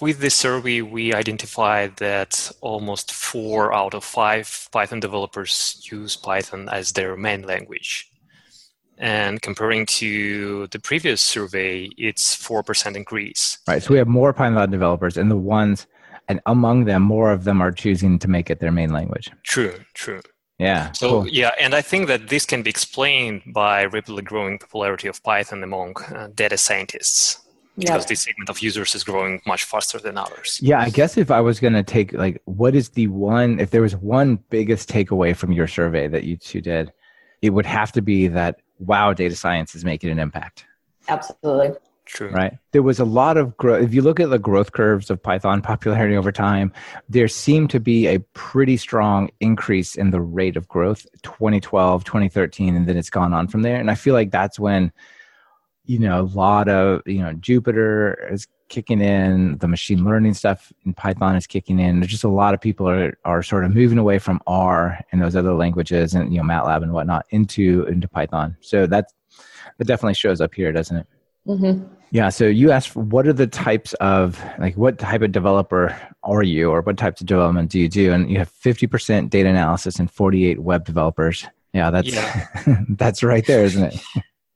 [0.00, 6.68] with this survey, we identified that almost four out of five Python developers use Python
[6.70, 8.10] as their main language.
[8.98, 13.58] And comparing to the previous survey, it's 4% increase.
[13.66, 13.82] Right.
[13.82, 15.86] So we have more Python developers, and the ones,
[16.30, 19.32] and among them, more of them are choosing to make it their main language.
[19.42, 20.20] True, true.
[20.60, 20.92] Yeah.
[20.92, 21.28] So, cool.
[21.28, 25.60] yeah, and I think that this can be explained by rapidly growing popularity of Python
[25.64, 27.40] among uh, data scientists
[27.76, 30.60] because this segment of users is growing much faster than others.
[30.62, 33.70] Yeah, I guess if I was going to take like what is the one if
[33.70, 36.92] there was one biggest takeaway from your survey that you two did,
[37.42, 40.64] it would have to be that wow, data science is making an impact.
[41.08, 41.70] Absolutely.
[42.10, 42.30] True.
[42.30, 42.58] Right.
[42.72, 43.84] There was a lot of growth.
[43.84, 46.72] If you look at the growth curves of Python popularity over time,
[47.08, 52.74] there seemed to be a pretty strong increase in the rate of growth 2012, 2013,
[52.74, 53.76] and then it's gone on from there.
[53.76, 54.90] And I feel like that's when,
[55.84, 60.72] you know, a lot of, you know, Jupyter is kicking in, the machine learning stuff
[60.84, 62.00] in Python is kicking in.
[62.00, 65.22] There's just a lot of people are, are sort of moving away from R and
[65.22, 68.56] those other languages and, you know, MATLAB and whatnot into, into Python.
[68.60, 69.12] So that,
[69.78, 71.06] that definitely shows up here, doesn't it?
[71.46, 71.94] Mm-hmm.
[72.12, 72.28] Yeah.
[72.28, 76.70] So you asked, what are the types of like what type of developer are you,
[76.70, 78.12] or what types of development do you do?
[78.12, 81.46] And you have fifty percent data analysis and forty-eight web developers.
[81.72, 82.48] Yeah, that's yeah.
[82.90, 84.00] that's right there, isn't it?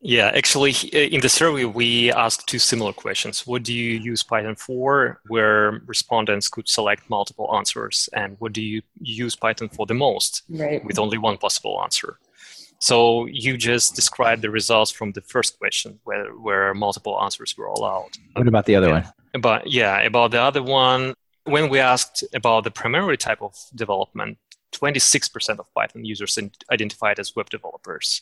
[0.07, 3.47] Yeah, actually, in the survey, we asked two similar questions.
[3.47, 5.19] What do you use Python for?
[5.29, 8.11] Where respondents could select multiple answers.
[8.13, 10.43] And what do you use Python for the most?
[10.51, 10.85] Right.
[10.85, 12.19] With only one possible answer.
[12.85, 17.65] So you just described the results from the first question where, where multiple answers were
[17.65, 18.11] allowed.
[18.35, 18.93] What about the other yeah.
[18.93, 19.13] one?
[19.33, 24.37] About, yeah, about the other one, when we asked about the primary type of development,
[24.73, 26.39] 26% of Python users
[26.71, 28.21] identified as web developers,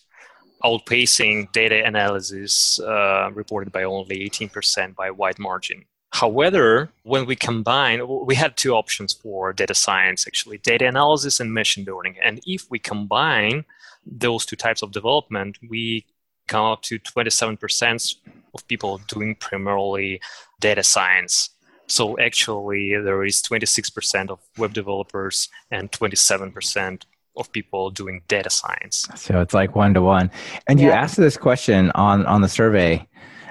[0.62, 5.87] outpacing data analysis uh, reported by only 18% by a wide margin.
[6.11, 11.53] However, when we combine, we had two options for data science actually data analysis and
[11.53, 12.14] machine learning.
[12.22, 13.64] And if we combine
[14.07, 16.07] those two types of development, we
[16.49, 18.17] come up to 27%
[18.55, 20.21] of people doing primarily
[20.61, 21.51] data science.
[21.87, 27.05] So actually, there is 26% of web developers and 27%
[27.37, 29.09] of people doing data science.
[29.17, 30.31] So it's like one to one.
[30.67, 30.87] And yeah.
[30.87, 33.07] you asked this question on on the survey.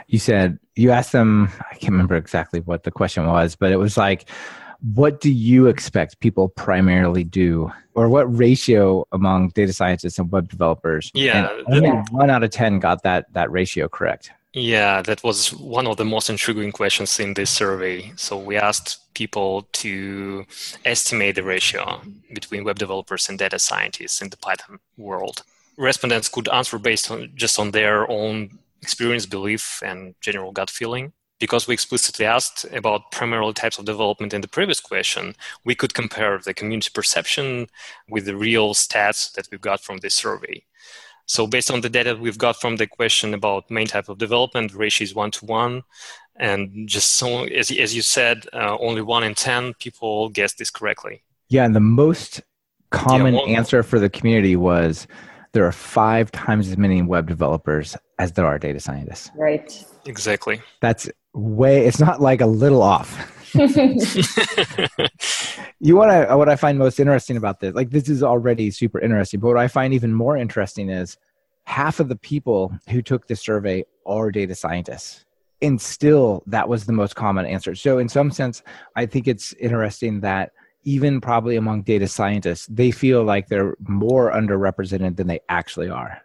[0.08, 1.50] You said you asked them.
[1.72, 4.30] I can't remember exactly what the question was, but it was like,
[4.82, 7.72] what do you expect people primarily do?
[7.94, 11.12] Or what ratio among data scientists and web developers?
[11.13, 12.04] Yeah only yeah.
[12.12, 14.32] one out of ten got that that ratio correct.
[14.54, 18.12] Yeah that was one of the most intriguing questions in this survey.
[18.15, 20.46] So we asked people to
[20.86, 22.02] estimate the ratio
[22.34, 25.44] between web developers and data scientists in the python world.
[25.78, 31.13] Respondents could answer based on just on their own experience belief and general gut feeling
[31.42, 35.94] because we explicitly asked about primarily types of development in the previous question, we could
[35.94, 37.68] compare the community perception
[38.08, 40.64] with the real stats that we've got from this survey.
[41.26, 44.76] So based on the data we've got from the question about main type of development,
[44.76, 45.82] ratio is one to one.
[46.36, 50.70] And just so, as, as you said, uh, only one in 10 people guessed this
[50.70, 51.24] correctly.
[51.50, 52.42] Yeah, and the most
[52.92, 55.08] common yeah, answer for the community was
[55.54, 59.32] there are five times as many web developers as there are data scientists.
[59.36, 59.84] Right.
[60.06, 60.62] Exactly.
[60.82, 63.38] That's way it's not like a little off.
[65.84, 69.00] You want to what i find most interesting about this like this is already super
[69.00, 71.17] interesting but what i find even more interesting is
[71.63, 75.26] half of the people who took the survey are data scientists
[75.60, 77.74] and still that was the most common answer.
[77.74, 78.62] So in some sense
[78.96, 80.52] i think it's interesting that
[80.84, 86.22] even probably among data scientists they feel like they're more underrepresented than they actually are.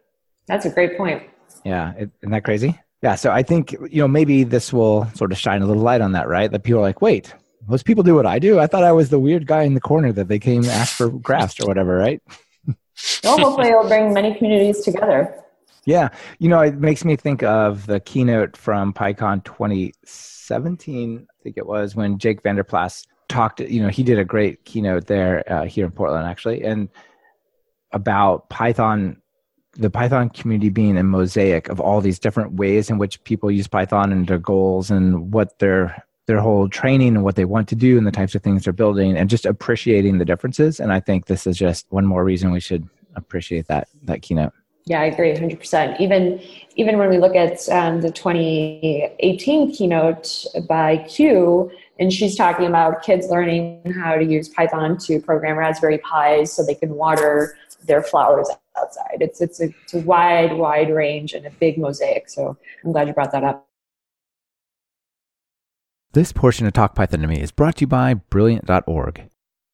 [0.49, 1.23] That's a great point.
[1.65, 5.39] Yeah isn't that crazy yeah, so I think you know maybe this will sort of
[5.39, 6.51] shine a little light on that, right?
[6.51, 7.35] That people are like, wait,
[7.69, 8.59] most people do what I do.
[8.59, 11.11] I thought I was the weird guy in the corner that they came ask for
[11.11, 12.23] graphs or whatever, right?
[13.25, 15.43] well, hopefully it'll bring many communities together.
[15.85, 21.27] Yeah, you know, it makes me think of the keynote from PyCon 2017.
[21.29, 23.61] I think it was when Jake Vanderplas talked.
[23.61, 26.89] You know, he did a great keynote there uh, here in Portland, actually, and
[27.93, 29.23] about Python
[29.79, 33.67] the Python community being a mosaic of all these different ways in which people use
[33.67, 37.77] Python and their goals and what their their whole training and what they want to
[37.77, 40.81] do and the types of things they're building and just appreciating the differences.
[40.81, 44.53] And I think this is just one more reason we should appreciate that that keynote.
[44.89, 46.01] Yeah, I agree 100%.
[46.01, 46.41] Even
[46.77, 53.03] even when we look at um, the 2018 keynote by Q, and she's talking about
[53.03, 58.03] kids learning how to use Python to program Raspberry Pis so they can water their
[58.03, 59.19] flowers outside.
[59.21, 62.29] It's it's a, it's a wide wide range and a big mosaic.
[62.29, 63.67] So I'm glad you brought that up.
[66.13, 69.29] This portion of Talk Python to Me is brought to you by Brilliant.org.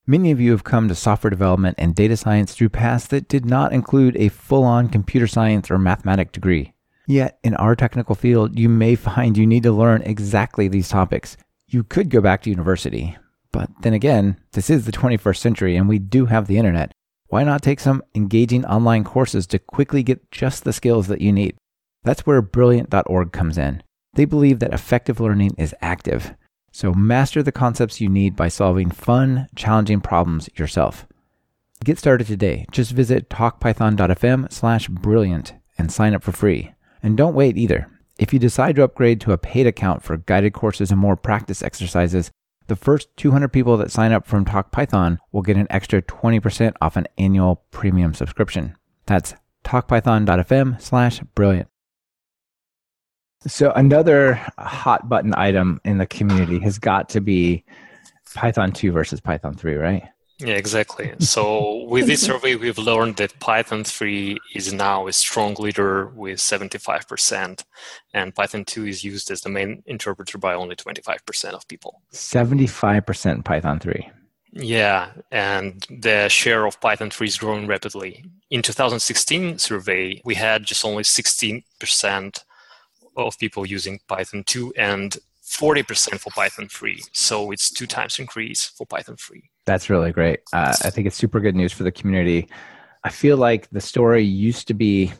[0.04, 3.46] Many of you have come to software development and data science through paths that did
[3.46, 6.72] not include a full on computer science or mathematic degree.
[7.06, 11.36] Yet, in our technical field, you may find you need to learn exactly these topics.
[11.68, 13.16] You could go back to university,
[13.52, 16.92] but then again, this is the 21st century and we do have the internet.
[17.32, 21.32] Why not take some engaging online courses to quickly get just the skills that you
[21.32, 21.56] need?
[22.04, 23.82] That's where Brilliant.org comes in.
[24.12, 26.34] They believe that effective learning is active.
[26.72, 31.06] So master the concepts you need by solving fun, challenging problems yourself.
[31.82, 32.66] Get started today.
[32.70, 36.74] Just visit talkpython.fm slash brilliant and sign up for free.
[37.02, 37.88] And don't wait either.
[38.18, 41.62] If you decide to upgrade to a paid account for guided courses and more practice
[41.62, 42.30] exercises,
[42.66, 46.96] the first 200 people that sign up from TalkPython will get an extra 20% off
[46.96, 48.76] an annual premium subscription.
[49.06, 49.34] That's
[49.64, 51.68] talkpython.fm slash brilliant.
[53.46, 57.64] So another hot button item in the community has got to be
[58.34, 60.04] Python 2 versus Python 3, right?
[60.44, 61.12] Yeah, exactly.
[61.20, 66.38] So with this survey, we've learned that Python 3 is now a strong leader with
[66.38, 67.64] 75%,
[68.12, 72.02] and Python 2 is used as the main interpreter by only 25% of people.
[72.12, 74.10] 75% Python 3.
[74.54, 78.24] Yeah, and the share of Python 3 is growing rapidly.
[78.50, 82.44] In 2016 survey, we had just only 16%
[83.16, 87.02] of people using Python 2 and 40% for Python 3.
[87.12, 89.50] So it's two times increase for Python 3.
[89.64, 90.40] That's really great.
[90.52, 92.48] Uh, I think it's super good news for the community.
[93.04, 95.12] I feel like the story used to be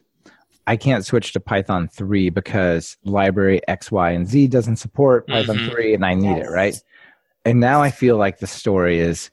[0.67, 5.57] I can't switch to Python 3 because library X, Y, and Z doesn't support Python
[5.57, 5.71] mm-hmm.
[5.71, 6.47] 3 and I need yes.
[6.47, 6.83] it, right?
[7.45, 9.31] And now I feel like the story is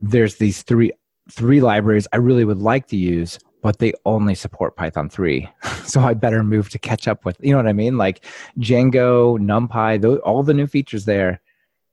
[0.00, 0.92] there's these three
[1.30, 5.48] three libraries I really would like to use, but they only support Python 3.
[5.84, 7.96] so I better move to catch up with, you know what I mean?
[7.96, 8.24] Like
[8.58, 11.40] Django, NumPy, those, all the new features there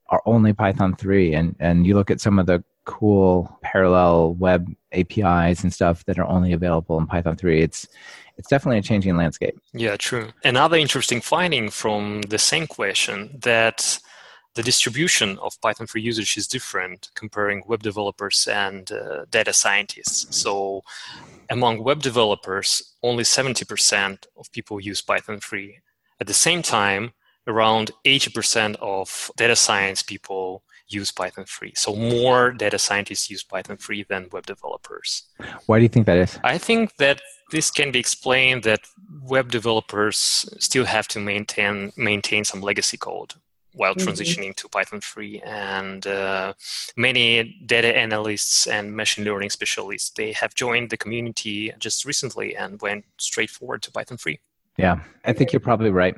[0.09, 1.33] are only Python 3.
[1.33, 6.19] And, and you look at some of the cool parallel web APIs and stuff that
[6.19, 7.61] are only available in Python 3.
[7.61, 7.87] It's,
[8.37, 9.57] it's definitely a changing landscape.
[9.73, 10.29] Yeah, true.
[10.43, 13.99] Another interesting finding from the same question that
[14.55, 20.35] the distribution of Python 3 usage is different comparing web developers and uh, data scientists.
[20.35, 20.83] So
[21.49, 25.79] among web developers, only 70% of people use Python 3.
[26.19, 27.13] At the same time,
[27.47, 31.73] around 80% of data science people use Python 3.
[31.75, 35.23] So more data scientists use Python 3 than web developers.
[35.65, 36.39] Why do you think that is?
[36.43, 37.21] I think that
[37.51, 38.81] this can be explained that
[39.21, 40.17] web developers
[40.59, 43.33] still have to maintain maintain some legacy code
[43.73, 44.07] while mm-hmm.
[44.07, 45.41] transitioning to Python 3.
[45.45, 46.53] And uh,
[46.95, 52.81] many data analysts and machine learning specialists, they have joined the community just recently and
[52.81, 54.39] went straight forward to Python 3.
[54.77, 56.15] Yeah, I think you're probably right.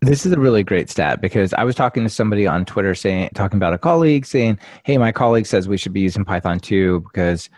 [0.00, 3.30] This is a really great stat because I was talking to somebody on Twitter saying,
[3.34, 7.00] talking about a colleague saying, Hey, my colleague says we should be using Python 2
[7.00, 7.50] because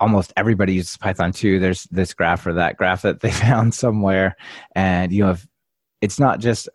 [0.00, 1.60] almost everybody uses Python 2.
[1.60, 4.36] There's this graph or that graph that they found somewhere.
[4.74, 5.46] And, you know, if
[6.00, 6.68] it's not just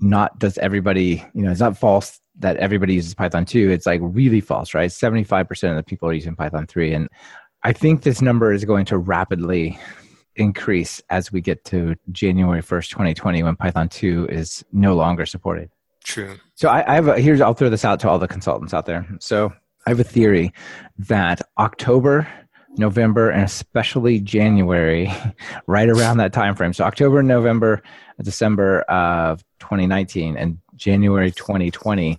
[0.00, 4.00] not does everybody you know it's not false that everybody uses python 2 it's like
[4.02, 7.08] really false right 75% of the people are using python 3 and
[7.62, 9.78] i think this number is going to rapidly
[10.36, 15.70] increase as we get to january 1st 2020 when python 2 is no longer supported.
[16.04, 16.36] True.
[16.54, 18.86] So i, I have a, here's i'll throw this out to all the consultants out
[18.86, 19.06] there.
[19.20, 19.52] So
[19.86, 20.52] i have a theory
[20.98, 22.28] that october
[22.76, 25.12] November and especially January,
[25.66, 26.72] right around that time frame.
[26.72, 27.82] So October, November,
[28.22, 32.18] December of 2019 and January 2020,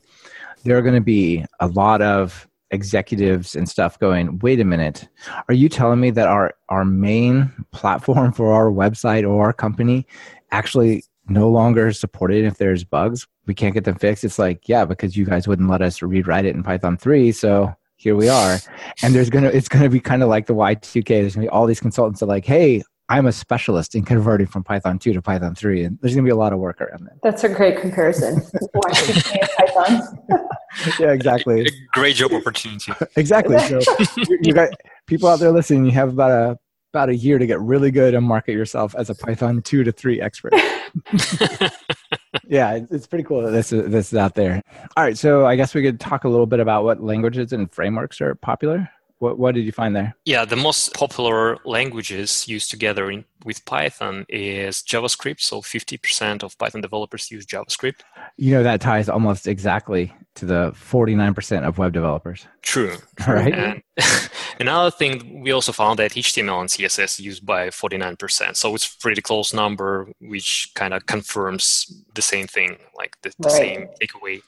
[0.63, 5.07] there are going to be a lot of executives and stuff going, wait a minute,
[5.47, 10.05] are you telling me that our, our main platform for our website or our company
[10.51, 13.27] actually no longer supported if there's bugs?
[13.45, 14.23] We can't get them fixed.
[14.23, 17.31] It's like, yeah, because you guys wouldn't let us rewrite it in Python 3.
[17.31, 18.57] So here we are.
[19.03, 21.05] And there's gonna it's gonna be kind of like the Y2K.
[21.05, 22.81] There's gonna be all these consultants that are like, hey,
[23.11, 26.29] I'm a specialist in converting from Python 2 to Python 3, and there's going to
[26.29, 27.21] be a lot of work around that.
[27.21, 28.41] That's a great comparison.
[29.57, 30.17] Python.
[30.97, 31.67] yeah, exactly.
[31.91, 32.93] Great job opportunity.
[33.17, 33.59] exactly.
[33.59, 33.81] So
[34.41, 34.69] you got
[35.07, 35.83] people out there listening.
[35.83, 36.57] You have about a
[36.93, 39.91] about a year to get really good and market yourself as a Python 2 to
[39.91, 40.53] 3 expert.
[42.47, 44.61] yeah, it's pretty cool that this is, this is out there.
[44.95, 47.69] All right, so I guess we could talk a little bit about what languages and
[47.73, 48.89] frameworks are popular
[49.21, 50.15] What, what did you find there?
[50.25, 55.41] Yeah, the most popular languages used together in, with Python is JavaScript.
[55.41, 57.99] So 50% of Python developers use JavaScript.
[58.37, 62.47] You know, that ties almost exactly to the 49% of web developers.
[62.63, 62.97] True.
[63.27, 63.53] Right.
[63.53, 63.83] And
[64.59, 68.55] another thing, we also found that HTML and CSS used by 49%.
[68.55, 73.49] So it's pretty close number, which kind of confirms the same thing, like the, the
[73.49, 73.57] Right.
[73.61, 74.41] same takeaway.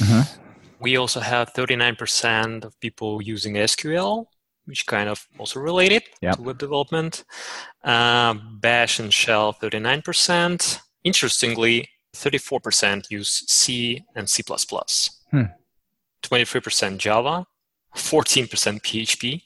[0.00, 0.38] Mhm.
[0.80, 4.26] We also have 39% of people using SQL,
[4.66, 6.36] which kind of also related Yep.
[6.36, 7.24] to web development.
[7.84, 10.80] Um, Bash and Shell, 39%.
[11.04, 14.42] Interestingly, 34% use C and C++.
[15.30, 15.42] Hmm.
[16.22, 17.46] 23% Java,
[17.96, 19.42] 14% PHP.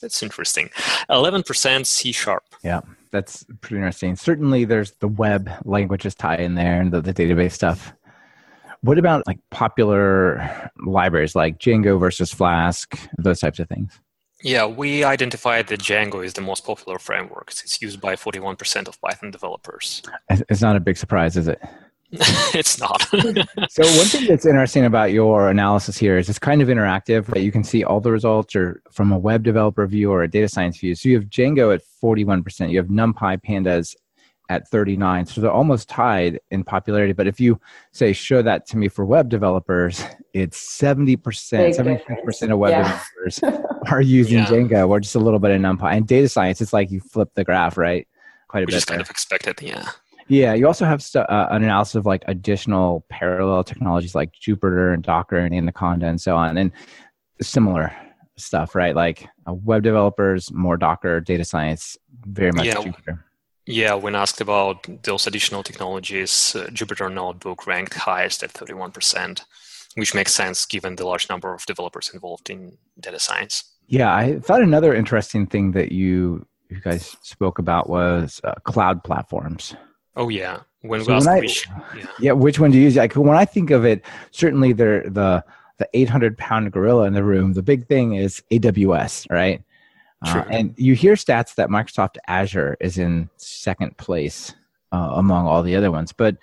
[0.00, 0.70] That's interesting.
[1.10, 2.42] 11% C Sharp.
[2.64, 2.80] Yeah,
[3.12, 4.16] that's pretty interesting.
[4.16, 7.92] Certainly, there's the web languages tie in there and the, the database stuff.
[8.82, 14.00] What about like popular libraries like Django versus Flask, those types of things?
[14.42, 17.50] Yeah, we identified that Django is the most popular framework.
[17.50, 20.02] It's used by 41% of Python developers.
[20.30, 21.60] It's not a big surprise, is it?
[22.12, 23.06] it's not.
[23.70, 27.42] So one thing that's interesting about your analysis here is it's kind of interactive that
[27.42, 30.48] you can see all the results or from a web developer view or a data
[30.48, 30.94] science view.
[30.94, 33.94] So you have Django at 41%, you have NumPy pandas
[34.50, 35.24] at 39.
[35.26, 37.12] So they're almost tied in popularity.
[37.14, 37.58] But if you
[37.92, 42.82] say show that to me for web developers, it's 70%, Big 76% of web Yeah.
[42.82, 43.40] developers
[43.90, 44.46] are using Yeah.
[44.46, 45.92] Django or just a little bit of NumPy.
[45.96, 48.06] And data science, it's like you flip the graph, right?
[48.48, 48.78] Quite a Which bit.
[48.78, 49.02] is kind there.
[49.04, 49.88] of expected, yeah.
[50.26, 54.92] Yeah, you also have stu- uh, an analysis of like additional parallel technologies like Jupyter
[54.94, 56.70] and Docker and Anaconda and so on, and
[57.42, 57.92] similar
[58.36, 58.94] stuff, right?
[58.94, 61.96] Like uh, web developers, more Docker, data science,
[62.26, 62.74] very much Yeah.
[62.74, 63.20] Jupyter.
[63.66, 69.42] Yeah, when asked about those additional technologies, uh, Jupyter Notebook ranked highest at 31%,
[69.94, 73.64] which makes sense given the large number of developers involved in data science.
[73.86, 79.02] Yeah, I thought another interesting thing that you you guys spoke about was uh, cloud
[79.02, 79.74] platforms.
[80.14, 80.60] Oh, yeah.
[80.82, 82.06] When So we asked when I- which, yeah.
[82.20, 82.94] Yeah, which one do you use?
[82.96, 85.44] Like when I think of it, certainly they're the
[85.78, 87.54] the 800 pound gorilla in the room.
[87.54, 89.62] The big thing is AWS, right?
[90.22, 94.52] Uh, and you hear stats that Microsoft Azure is in second place
[94.92, 96.36] uh, among all the other ones, but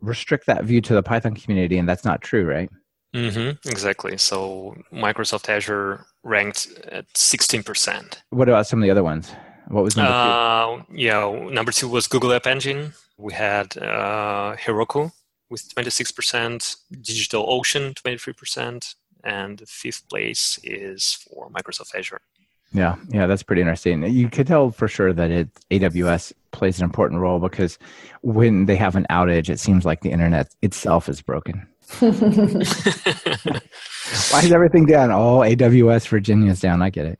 [0.00, 2.70] restrict that view to the Python community, and that's not true, right?
[3.14, 4.16] hmm exactly.
[4.18, 8.18] So Microsoft Azure ranked at 16%.
[8.30, 9.32] What about some of the other ones?
[9.68, 12.92] What was number Uh, yeah, number two was Google App Engine.
[13.16, 15.12] We had uh, Heroku
[15.48, 22.20] with 26%, DigitalOcean 23%, and the fifth place is for Microsoft Azure.
[22.76, 22.80] Two?
[22.80, 24.02] Yeah, yeah, that's pretty interesting.
[24.04, 27.78] You could tell for sure that it AWS plays an important role because
[28.22, 31.66] when they have an outage, it seems like the internet itself is broken.
[32.00, 32.10] Why
[34.42, 35.10] is everything down?
[35.10, 36.82] Oh, AWS Virginia's down.
[36.82, 37.18] I get it.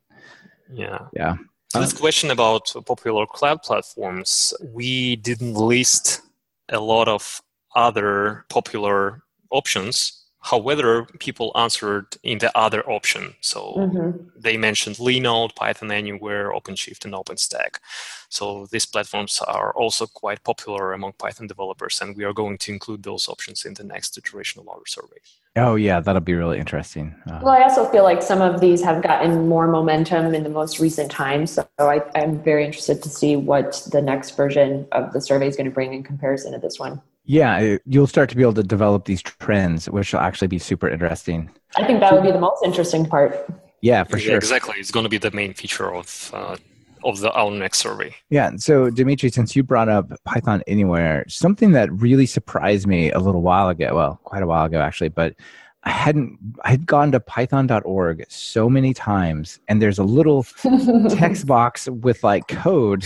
[0.73, 0.99] yeah.
[1.13, 1.37] Yeah.
[1.71, 6.23] So this question about popular cloud platforms, we didn't list
[6.71, 7.43] a lot of
[7.75, 10.26] other popular options.
[10.51, 13.35] However, people answered in the other option.
[13.41, 14.13] So Mhm.
[14.47, 17.81] they mentioned Linode, Python Anywhere, OpenShift, and OpenStack.
[18.29, 22.73] So these platforms are also quite popular among Python developers, and we are going to
[22.73, 25.21] include those options in the next iteration of our survey.
[25.57, 27.15] Oh, yeah, that'll be really interesting.
[27.27, 30.55] Uh, Well, I also feel like some of these have gotten more momentum in the
[30.61, 31.51] most recent times.
[31.53, 35.57] So I, I'm very interested to see what the next version of the survey is
[35.57, 37.01] going to bring in comparison to this one.
[37.27, 40.89] Yeah, you'll start to be able to develop these trends, which will actually be super
[40.89, 41.51] interesting.
[41.77, 43.47] I think that would be the most interesting part.
[43.81, 44.37] Yeah, for Yeah, sure.
[44.37, 44.77] Exactly.
[44.79, 46.57] It's going to be the main feature of, uh,
[47.05, 48.15] of the, our next survey.
[48.31, 48.53] Yeah.
[48.57, 53.43] So, Dmitry, since you brought up Python Anywhere, something that really surprised me a little
[53.43, 55.35] while ago, well, quite a while ago actually, but
[55.83, 60.45] I hadn't, I had gone to python.org so many times, and there's a little
[61.11, 63.05] text box with like code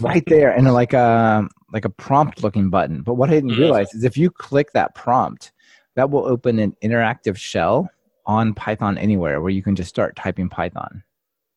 [0.00, 3.02] right there and like a like a prompt looking button.
[3.02, 5.52] But what I didn't realize is if you click that prompt,
[5.96, 7.88] that will open an interactive shell
[8.26, 11.02] on Python Anywhere where you can just start typing Python.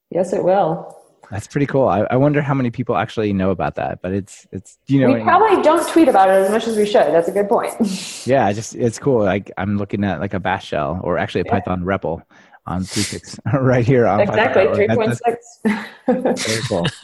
[0.09, 0.93] yes, it will.
[1.30, 1.88] That's pretty cool.
[1.89, 5.13] I, I wonder how many people actually know about that, but it's it's you know
[5.13, 7.07] we probably don't tweet about it as much as we should.
[7.13, 7.74] That's a good point.
[8.26, 9.24] yeah, just it's cool.
[9.26, 11.51] Like I'm looking at like a bash shell or actually a Yeah.
[11.59, 12.22] Python REPL
[12.65, 14.76] on 3.6 right here on exactly, Python.
[14.76, 16.43] three That- point that's six.
[16.45, 16.86] very cool.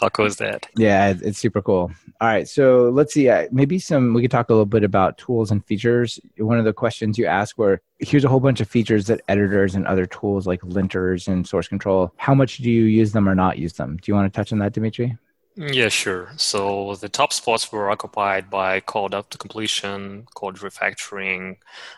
[0.00, 0.66] How cool is that?
[0.76, 1.90] Yeah, it's super cool.
[2.20, 3.28] All right, so let's see.
[3.28, 6.20] Uh, maybe some we could talk a little bit about tools and features.
[6.36, 9.74] One of the questions you asked were here's a whole bunch of features that editors
[9.74, 12.12] and other tools like linters and source control.
[12.16, 13.96] How much do you use them or not use them?
[13.96, 15.16] Do you want to touch on that, Dmitry?
[15.56, 16.30] Yeah, sure.
[16.36, 21.56] So the top spots were occupied by code autocompletion, code refactoring,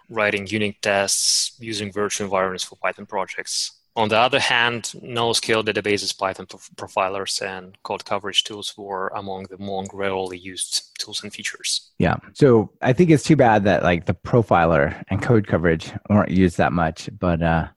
[0.09, 3.73] writing unit tests, using virtual environments for Python projects.
[3.97, 9.59] On the other hand, NoSQL databases, Python profilers, and code coverage tools were among the
[9.59, 11.91] more rarely used tools and features.
[11.99, 12.17] Yeah.
[12.35, 16.57] So I think it's too bad that like the profiler and code coverage weren't used
[16.59, 17.69] that much, but uh,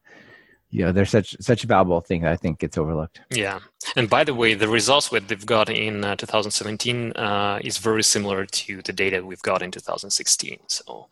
[0.74, 3.22] you know, they're such such a valuable thing that I think gets overlooked.
[3.30, 3.60] Yeah.
[3.96, 8.02] And by the way, the results that they've got in uh, 2017 uh, is very
[8.02, 10.60] similar to the data we've got in 2016.
[10.68, 11.10] So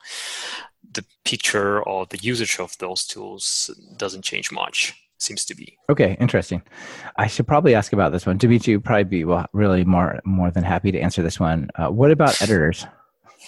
[0.94, 5.78] the picture or the usage of those tools doesn't change much seems to be.
[5.90, 6.62] Okay interesting.
[7.18, 8.38] I should probably ask about this one.
[8.38, 11.70] Dmitry would probably be well, really more more than happy to answer this one.
[11.76, 12.86] Uh, what about editors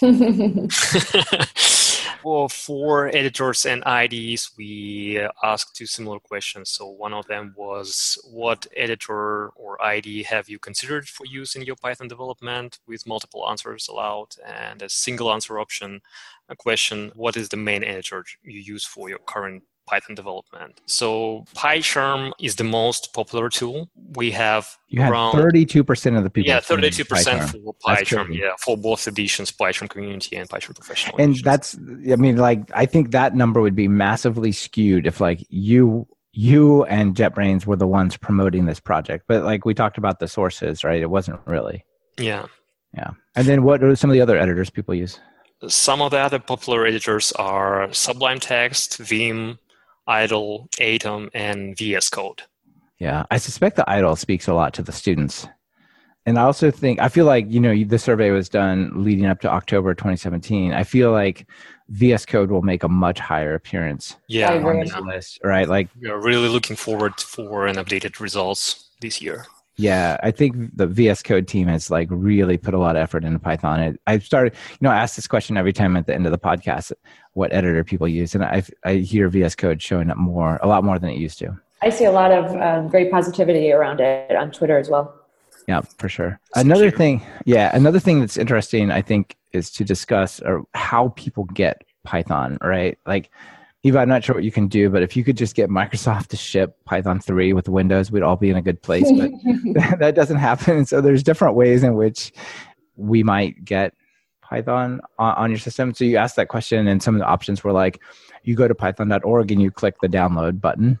[2.24, 6.70] well for editors and ids we asked two similar questions.
[6.70, 11.62] So one of them was what editor or id have you considered for use in
[11.62, 12.78] your python development?
[12.86, 16.00] With multiple answers allowed and a single answer option.
[16.48, 20.80] A question what is the main editor you use for your current Python development.
[20.86, 23.90] So PyCharm is the most popular tool.
[24.16, 26.48] We have you around 32% of the people.
[26.48, 27.50] Yeah, 32% PyCharm.
[27.50, 28.36] for PyCharm.
[28.36, 31.16] Yeah, for both editions, PyCharm Community and PyCharm Professional.
[31.18, 31.42] And editions.
[31.42, 31.76] that's,
[32.12, 36.84] I mean, like, I think that number would be massively skewed if, like, you you
[36.84, 39.24] and JetBrains were the ones promoting this project.
[39.28, 41.00] But like we talked about the sources, right?
[41.00, 41.84] It wasn't really.
[42.18, 42.46] Yeah.
[42.92, 43.10] Yeah.
[43.36, 45.20] And then what are some of the other editors people use?
[45.68, 49.58] Some of the other popular editors are Sublime Text, Vim,
[50.06, 52.42] idle, atom, and VS Code.
[52.98, 55.46] Yeah, I suspect the idle speaks a lot to the students.
[56.26, 59.40] And I also think, I feel like, you know, the survey was done leading up
[59.40, 60.72] to October 2017.
[60.72, 61.46] I feel like
[61.90, 65.68] VS Code will make a much higher appearance yeah, on this list, right?
[65.68, 69.44] Like, we're really looking forward for an updated results this year.
[69.76, 73.24] Yeah, I think the VS Code team has like really put a lot of effort
[73.24, 73.98] into Python.
[74.06, 76.38] I started, you know, I ask this question every time at the end of the
[76.38, 76.92] podcast,
[77.34, 80.84] what editor people use, and I I hear VS Code showing up more, a lot
[80.84, 81.58] more than it used to.
[81.82, 85.14] I see a lot of um, great positivity around it on Twitter as well.
[85.68, 86.40] Yeah, for sure.
[86.54, 91.44] Another thing, yeah, another thing that's interesting, I think, is to discuss or how people
[91.44, 92.98] get Python, right?
[93.06, 93.30] Like
[93.82, 96.28] Ewa, I'm not sure what you can do, but if you could just get Microsoft
[96.28, 99.10] to ship Python 3 with Windows, we'd all be in a good place.
[99.12, 99.30] But
[99.98, 100.86] that doesn't happen.
[100.86, 102.32] So there's different ways in which
[102.96, 103.94] we might get
[104.48, 105.94] Python on, on your system.
[105.94, 108.00] So you asked that question, and some of the options were like
[108.44, 110.98] you go to python.org and you click the download button,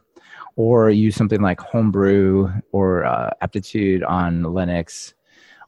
[0.56, 5.14] or use something like Homebrew or uh, Aptitude on Linux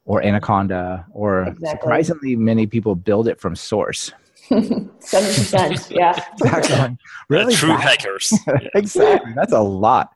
[0.05, 1.69] or Anaconda, or exactly.
[1.69, 4.13] surprisingly many people build it from source.
[4.49, 6.25] Seven percent, yeah.
[6.41, 6.97] exactly.
[7.29, 8.33] Really true hackers.
[8.77, 9.33] exactly.
[9.35, 10.11] That's a lot.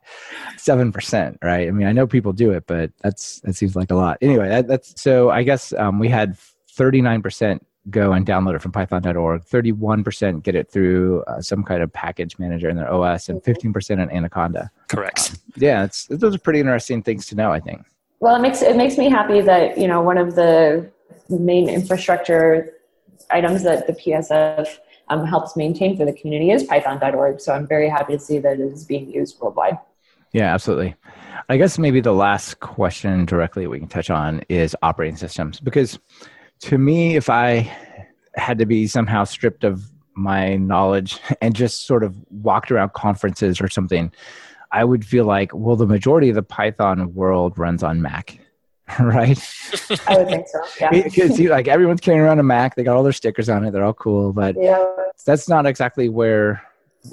[0.55, 1.67] Seven percent, right?
[1.67, 4.17] I mean, I know people do it, but that's that seems like a lot.
[4.21, 5.29] Anyway, that, that's so.
[5.29, 6.37] I guess um, we had
[6.71, 9.43] thirty nine percent go and download it from Python.org.
[9.43, 13.29] Thirty one percent get it through uh, some kind of package manager in their OS,
[13.29, 14.71] and fifteen percent in Anaconda.
[14.87, 15.31] Correct.
[15.31, 17.51] Um, yeah, it's those are pretty interesting things to know.
[17.51, 17.85] I think.
[18.19, 20.91] Well, it makes it makes me happy that you know one of the
[21.29, 22.73] main infrastructure
[23.29, 24.67] items that the PSF
[25.09, 27.39] um, helps maintain for the community is python.org.
[27.39, 29.77] So I'm very happy to see that it is being used worldwide.
[30.33, 30.95] Yeah, absolutely.
[31.49, 35.59] I guess maybe the last question directly we can touch on is operating systems.
[35.59, 35.99] Because
[36.61, 37.71] to me, if I
[38.35, 39.83] had to be somehow stripped of
[40.13, 44.11] my knowledge and just sort of walked around conferences or something,
[44.71, 48.39] I would feel like, well, the majority of the Python world runs on Mac.
[48.99, 49.37] right?
[50.07, 50.61] I would think so.
[50.79, 50.89] Yeah.
[50.91, 53.83] Because like everyone's carrying around a Mac, they got all their stickers on it, they're
[53.83, 54.83] all cool, but yeah.
[55.25, 56.61] that's not exactly where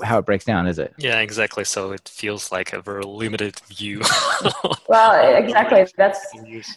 [0.03, 0.95] how it breaks down, is it?
[0.99, 1.64] Yeah, exactly.
[1.64, 4.03] So it feels like a very limited view.
[4.89, 5.86] well, exactly.
[5.97, 6.26] That's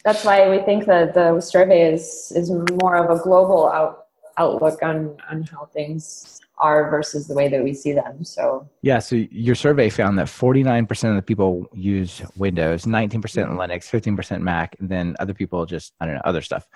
[0.04, 4.06] that's why we think that the survey is is more of a global out,
[4.38, 8.24] outlook on on how things are versus the way that we see them.
[8.24, 13.60] So yeah, so your survey found that 49% of the people use Windows, 19% mm-hmm.
[13.60, 16.68] Linux, 15% Mac, and then other people just I don't know other stuff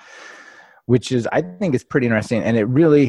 [0.88, 2.44] which is I think is pretty interesting.
[2.44, 3.06] And it really,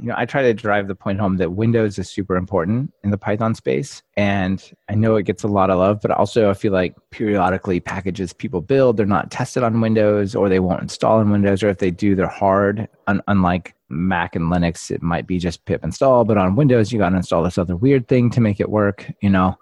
[0.00, 3.10] you know, I try to drive the point home that Windows is super important in
[3.10, 4.02] the Python space.
[4.16, 7.78] And I know it gets a lot of love, but also I feel like periodically
[7.78, 11.68] packages people build, they're not tested on Windows or they won't install in Windows, or
[11.68, 12.88] if they do, they're hard.
[13.06, 16.98] Un- unlike Mac and Linux, it might be just pip install, but on Windows, you
[16.98, 19.56] got to install this other weird thing to make it work, you know.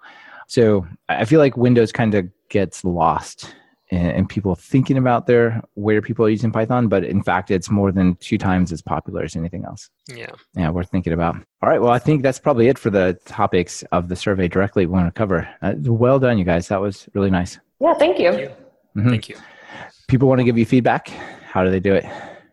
[0.47, 3.53] So I feel like Windows kind of gets lost
[3.91, 7.69] and, and, people thinking about their where people are using Python, but in fact, it's
[7.69, 9.89] more than two times as popular as anything else.
[10.07, 10.31] Yeah.
[10.55, 11.35] Yeah, worth thinking about.
[11.61, 11.81] All right.
[11.81, 15.07] Well, I think that's probably it for the topics of the survey directly we want
[15.07, 15.49] to cover.
[15.61, 16.67] Uh, well done, you guys.
[16.67, 17.59] That was really nice.
[17.79, 18.31] Yeah, thank you.
[18.31, 18.55] Thank you.
[18.97, 19.09] Mm-hmm.
[19.09, 19.35] Thank you.
[20.07, 21.09] People want to give you feedback.
[21.09, 22.05] How do they do it?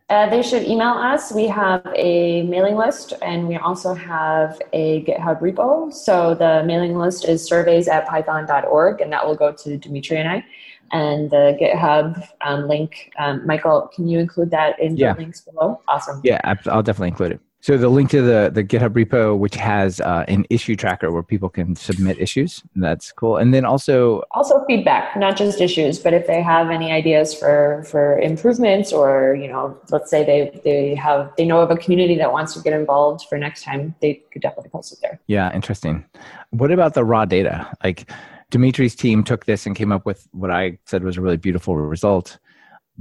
[0.08, 1.32] Uh, they should email us.
[1.32, 5.92] We have a mailing list and we also have a GitHub repo.
[5.92, 10.28] So the mailing list is surveys at python.org and that will go to Dmitry and
[10.28, 10.44] I.
[10.92, 15.12] And the GitHub um, link, um, Michael, can you include that in Yeah.
[15.14, 15.80] the links below?
[15.88, 16.20] Awesome.
[16.24, 17.40] Yeah, I'll definitely include it.
[17.62, 21.24] So the link to the the GitHub repo, which has uh, an issue tracker where
[21.24, 23.38] people can submit issues, that's cool.
[23.38, 27.82] And then also, Also feedback, not just issues, but if they have any ideas for
[27.90, 32.14] for improvements or, you know, let's say they they have they know of a community
[32.18, 35.18] that wants to get involved for next time, they could definitely post it there.
[35.26, 36.04] yeah, interesting.
[36.50, 37.66] What about the raw data?
[37.82, 38.08] Like
[38.50, 41.76] Dmitry's team took this and came up with what I said was a really beautiful
[41.76, 42.38] result,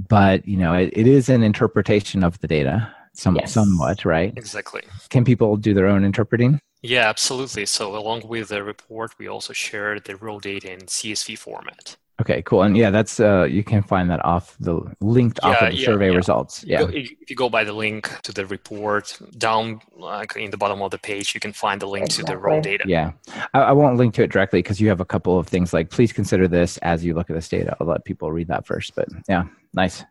[0.08, 3.52] but you know, it, it is an interpretation of the data, some Yes.
[3.52, 4.32] somewhat, right?
[4.36, 4.82] Exactly.
[5.08, 6.60] Can people do their own interpreting?
[6.82, 7.66] Yeah, absolutely.
[7.66, 11.96] So along with the report, we also shared the raw data in CSV format.
[12.18, 12.62] Okay, cool.
[12.62, 15.84] And yeah, that's uh, you can find that off the linked off of the yeah,
[15.84, 16.16] survey yeah.
[16.16, 16.64] results.
[16.64, 16.78] You Yeah.
[16.84, 20.80] go- if you go by the link to the report down like in the bottom
[20.80, 22.84] of the page, you can find the link to the raw data.
[22.86, 23.12] Yeah,
[23.52, 25.90] I, I won't link to it directly because you have a couple of things like
[25.90, 27.76] please consider this as you look at this data.
[27.80, 29.44] I'll let people read that first, but yeah,
[29.74, 30.02] nice.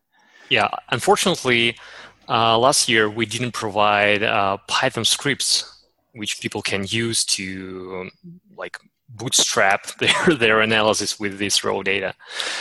[0.49, 1.75] Yeah, unfortunately,
[2.29, 5.71] uh, last year we didn't provide uh, Python scripts
[6.13, 8.11] which people can use to um,
[8.55, 8.79] like
[9.17, 12.13] bootstrap their their analysis with this raw data.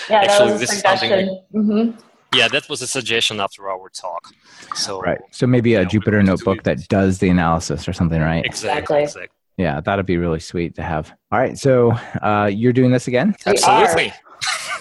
[0.09, 1.43] Yeah, Actually, that was a this is something suggestion.
[1.53, 1.91] hmm
[2.37, 4.29] Yeah, that was a suggestion after our talk.
[4.75, 5.21] So Right.
[5.31, 8.21] So maybe a Yeah, we Jupyter will do notebook that does the analysis or something,
[8.21, 8.45] right?
[8.45, 9.03] exactly, Exactly.
[9.03, 9.29] exactly.
[9.57, 11.13] Yeah, that'd be really sweet to have.
[11.31, 11.93] All right, so
[12.23, 13.37] uh, you're doing this again?
[13.47, 14.13] We Absolutely.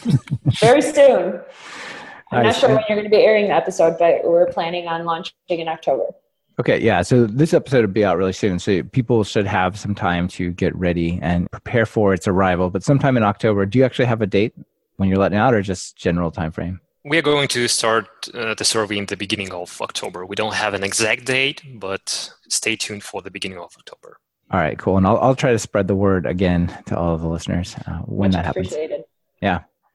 [0.59, 1.41] Very soon.
[2.32, 2.55] I'm Nice.
[2.55, 5.34] not sure when you're going to be airing the episode, but we're planning on launching
[5.49, 6.05] in October.
[6.60, 7.01] Okay, yeah.
[7.01, 8.60] So this episode will be out really soon.
[8.60, 12.70] So people should have some time to get ready and prepare for its arrival.
[12.70, 14.54] But sometime in October, do you actually have a date
[14.97, 16.80] when you're letting out, or just general time frame?
[17.06, 20.26] We are going to start uh, the survey in the beginning of October.
[20.26, 24.18] We don't have an exact date, but stay tuned for the beginning of October.
[24.51, 24.97] All right, cool.
[24.97, 27.97] And I'll I'll try to spread the word again to all of the listeners uh,
[28.06, 28.68] when Much that happens.
[28.68, 29.04] appreciated.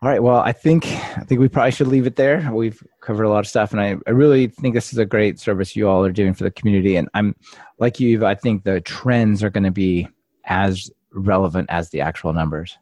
[0.01, 0.23] All right.
[0.23, 2.49] Well, I think I think we probably should leave it there.
[2.53, 5.41] We've covered a lot of stuff, and I, I really think this is a great
[5.41, 6.95] service you all are doing for the community.
[6.95, 7.35] And I'm
[7.81, 10.07] like you, I think the trends are going to be
[10.45, 12.79] as relevant as the actual numbers.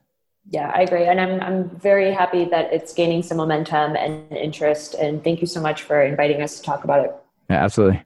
[0.50, 1.04] Yeah, I agree.
[1.04, 4.94] And I'm, I'm very happy that it's gaining some momentum and interest.
[4.94, 7.14] And thank you so much for inviting us to talk about it.
[7.50, 8.02] Yeah, absolutely.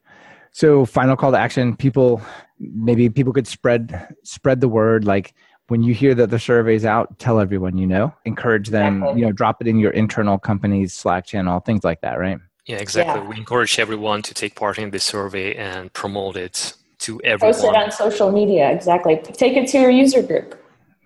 [0.53, 2.23] So, final call to action: people,
[2.61, 5.05] maybe people could spread spread the word.
[5.05, 5.35] Like
[5.71, 8.13] when you hear that the survey's out, tell everyone you know.
[8.25, 8.97] Encourage them.
[8.99, 9.21] Exactly.
[9.21, 12.19] You know, drop it in your internal company's Slack channel, things like that.
[12.19, 12.39] Right.
[12.67, 13.21] Yeah, exactly.
[13.23, 13.29] Yeah.
[13.29, 17.55] We encourage everyone to take part in this survey and promote it to everyone.
[17.55, 18.71] Post it on social media.
[18.71, 19.17] Exactly.
[19.23, 20.57] Take it to your user group.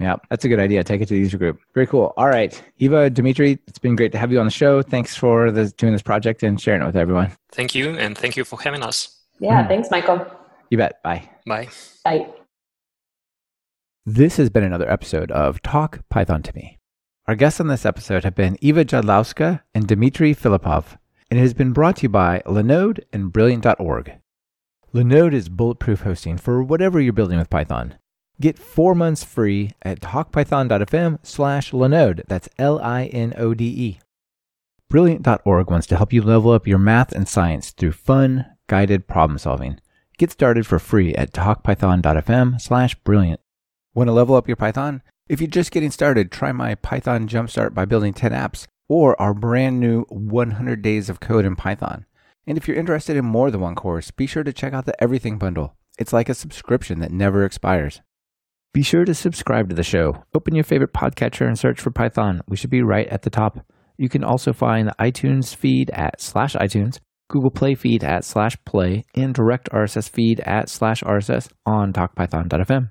[0.01, 0.83] Yeah, that's a good idea.
[0.83, 1.61] Take it to the user group.
[1.75, 2.13] Very cool.
[2.17, 4.83] All right, Ewa, Dmitry, it's been great to have you on the show.
[4.83, 7.31] Thanks for the, doing this project and sharing it with everyone.
[7.53, 9.17] Thank you, and thank you for having us.
[9.39, 9.69] Yeah, Hmm.
[9.69, 10.27] thanks, Michael.
[10.71, 11.01] You bet.
[11.05, 11.29] Bye.
[11.47, 11.69] Bye.
[12.05, 12.27] Bye.
[14.07, 16.79] This has been another episode of Talk Python to Me.
[17.27, 20.99] Our guests on this episode have been Ewa Jodlowska and Dmitry Filippov,
[21.31, 24.13] and it has been brought to you by Linode and Brilliant.org.
[24.93, 27.95] Linode is bulletproof hosting for whatever you're building with Python.
[28.43, 32.27] Get four months free at talkpython.fm slash Linode.
[32.29, 34.01] That's L-I-N-O-D-E.
[34.91, 39.39] Brilliant.org wants to help you level up your math and science through fun, guided problem
[39.39, 39.81] solving.
[40.19, 43.41] Get started for free at talkpython.fm slash brilliant.
[43.95, 45.03] Want to level up your Python?
[45.29, 49.33] If you're just getting started, try my Python Jumpstart by building 10 apps or our
[49.33, 52.05] brand new 100 days of code in Python.
[52.45, 55.01] And if you're interested in more than one course, be sure to check out the
[55.01, 55.77] Everything Bundle.
[55.97, 58.01] It's like a subscription that never expires.
[58.73, 60.25] Be sure to subscribe to the show.
[60.35, 62.41] Open your favorite podcatcher and search for Python.
[62.49, 63.65] We should be right at the top.
[63.97, 66.99] You can also find the iTunes feed at slash iTunes,
[67.31, 72.91] Google Play feed at slash play, and direct RSS feed at slash RSS on talkpython.fm.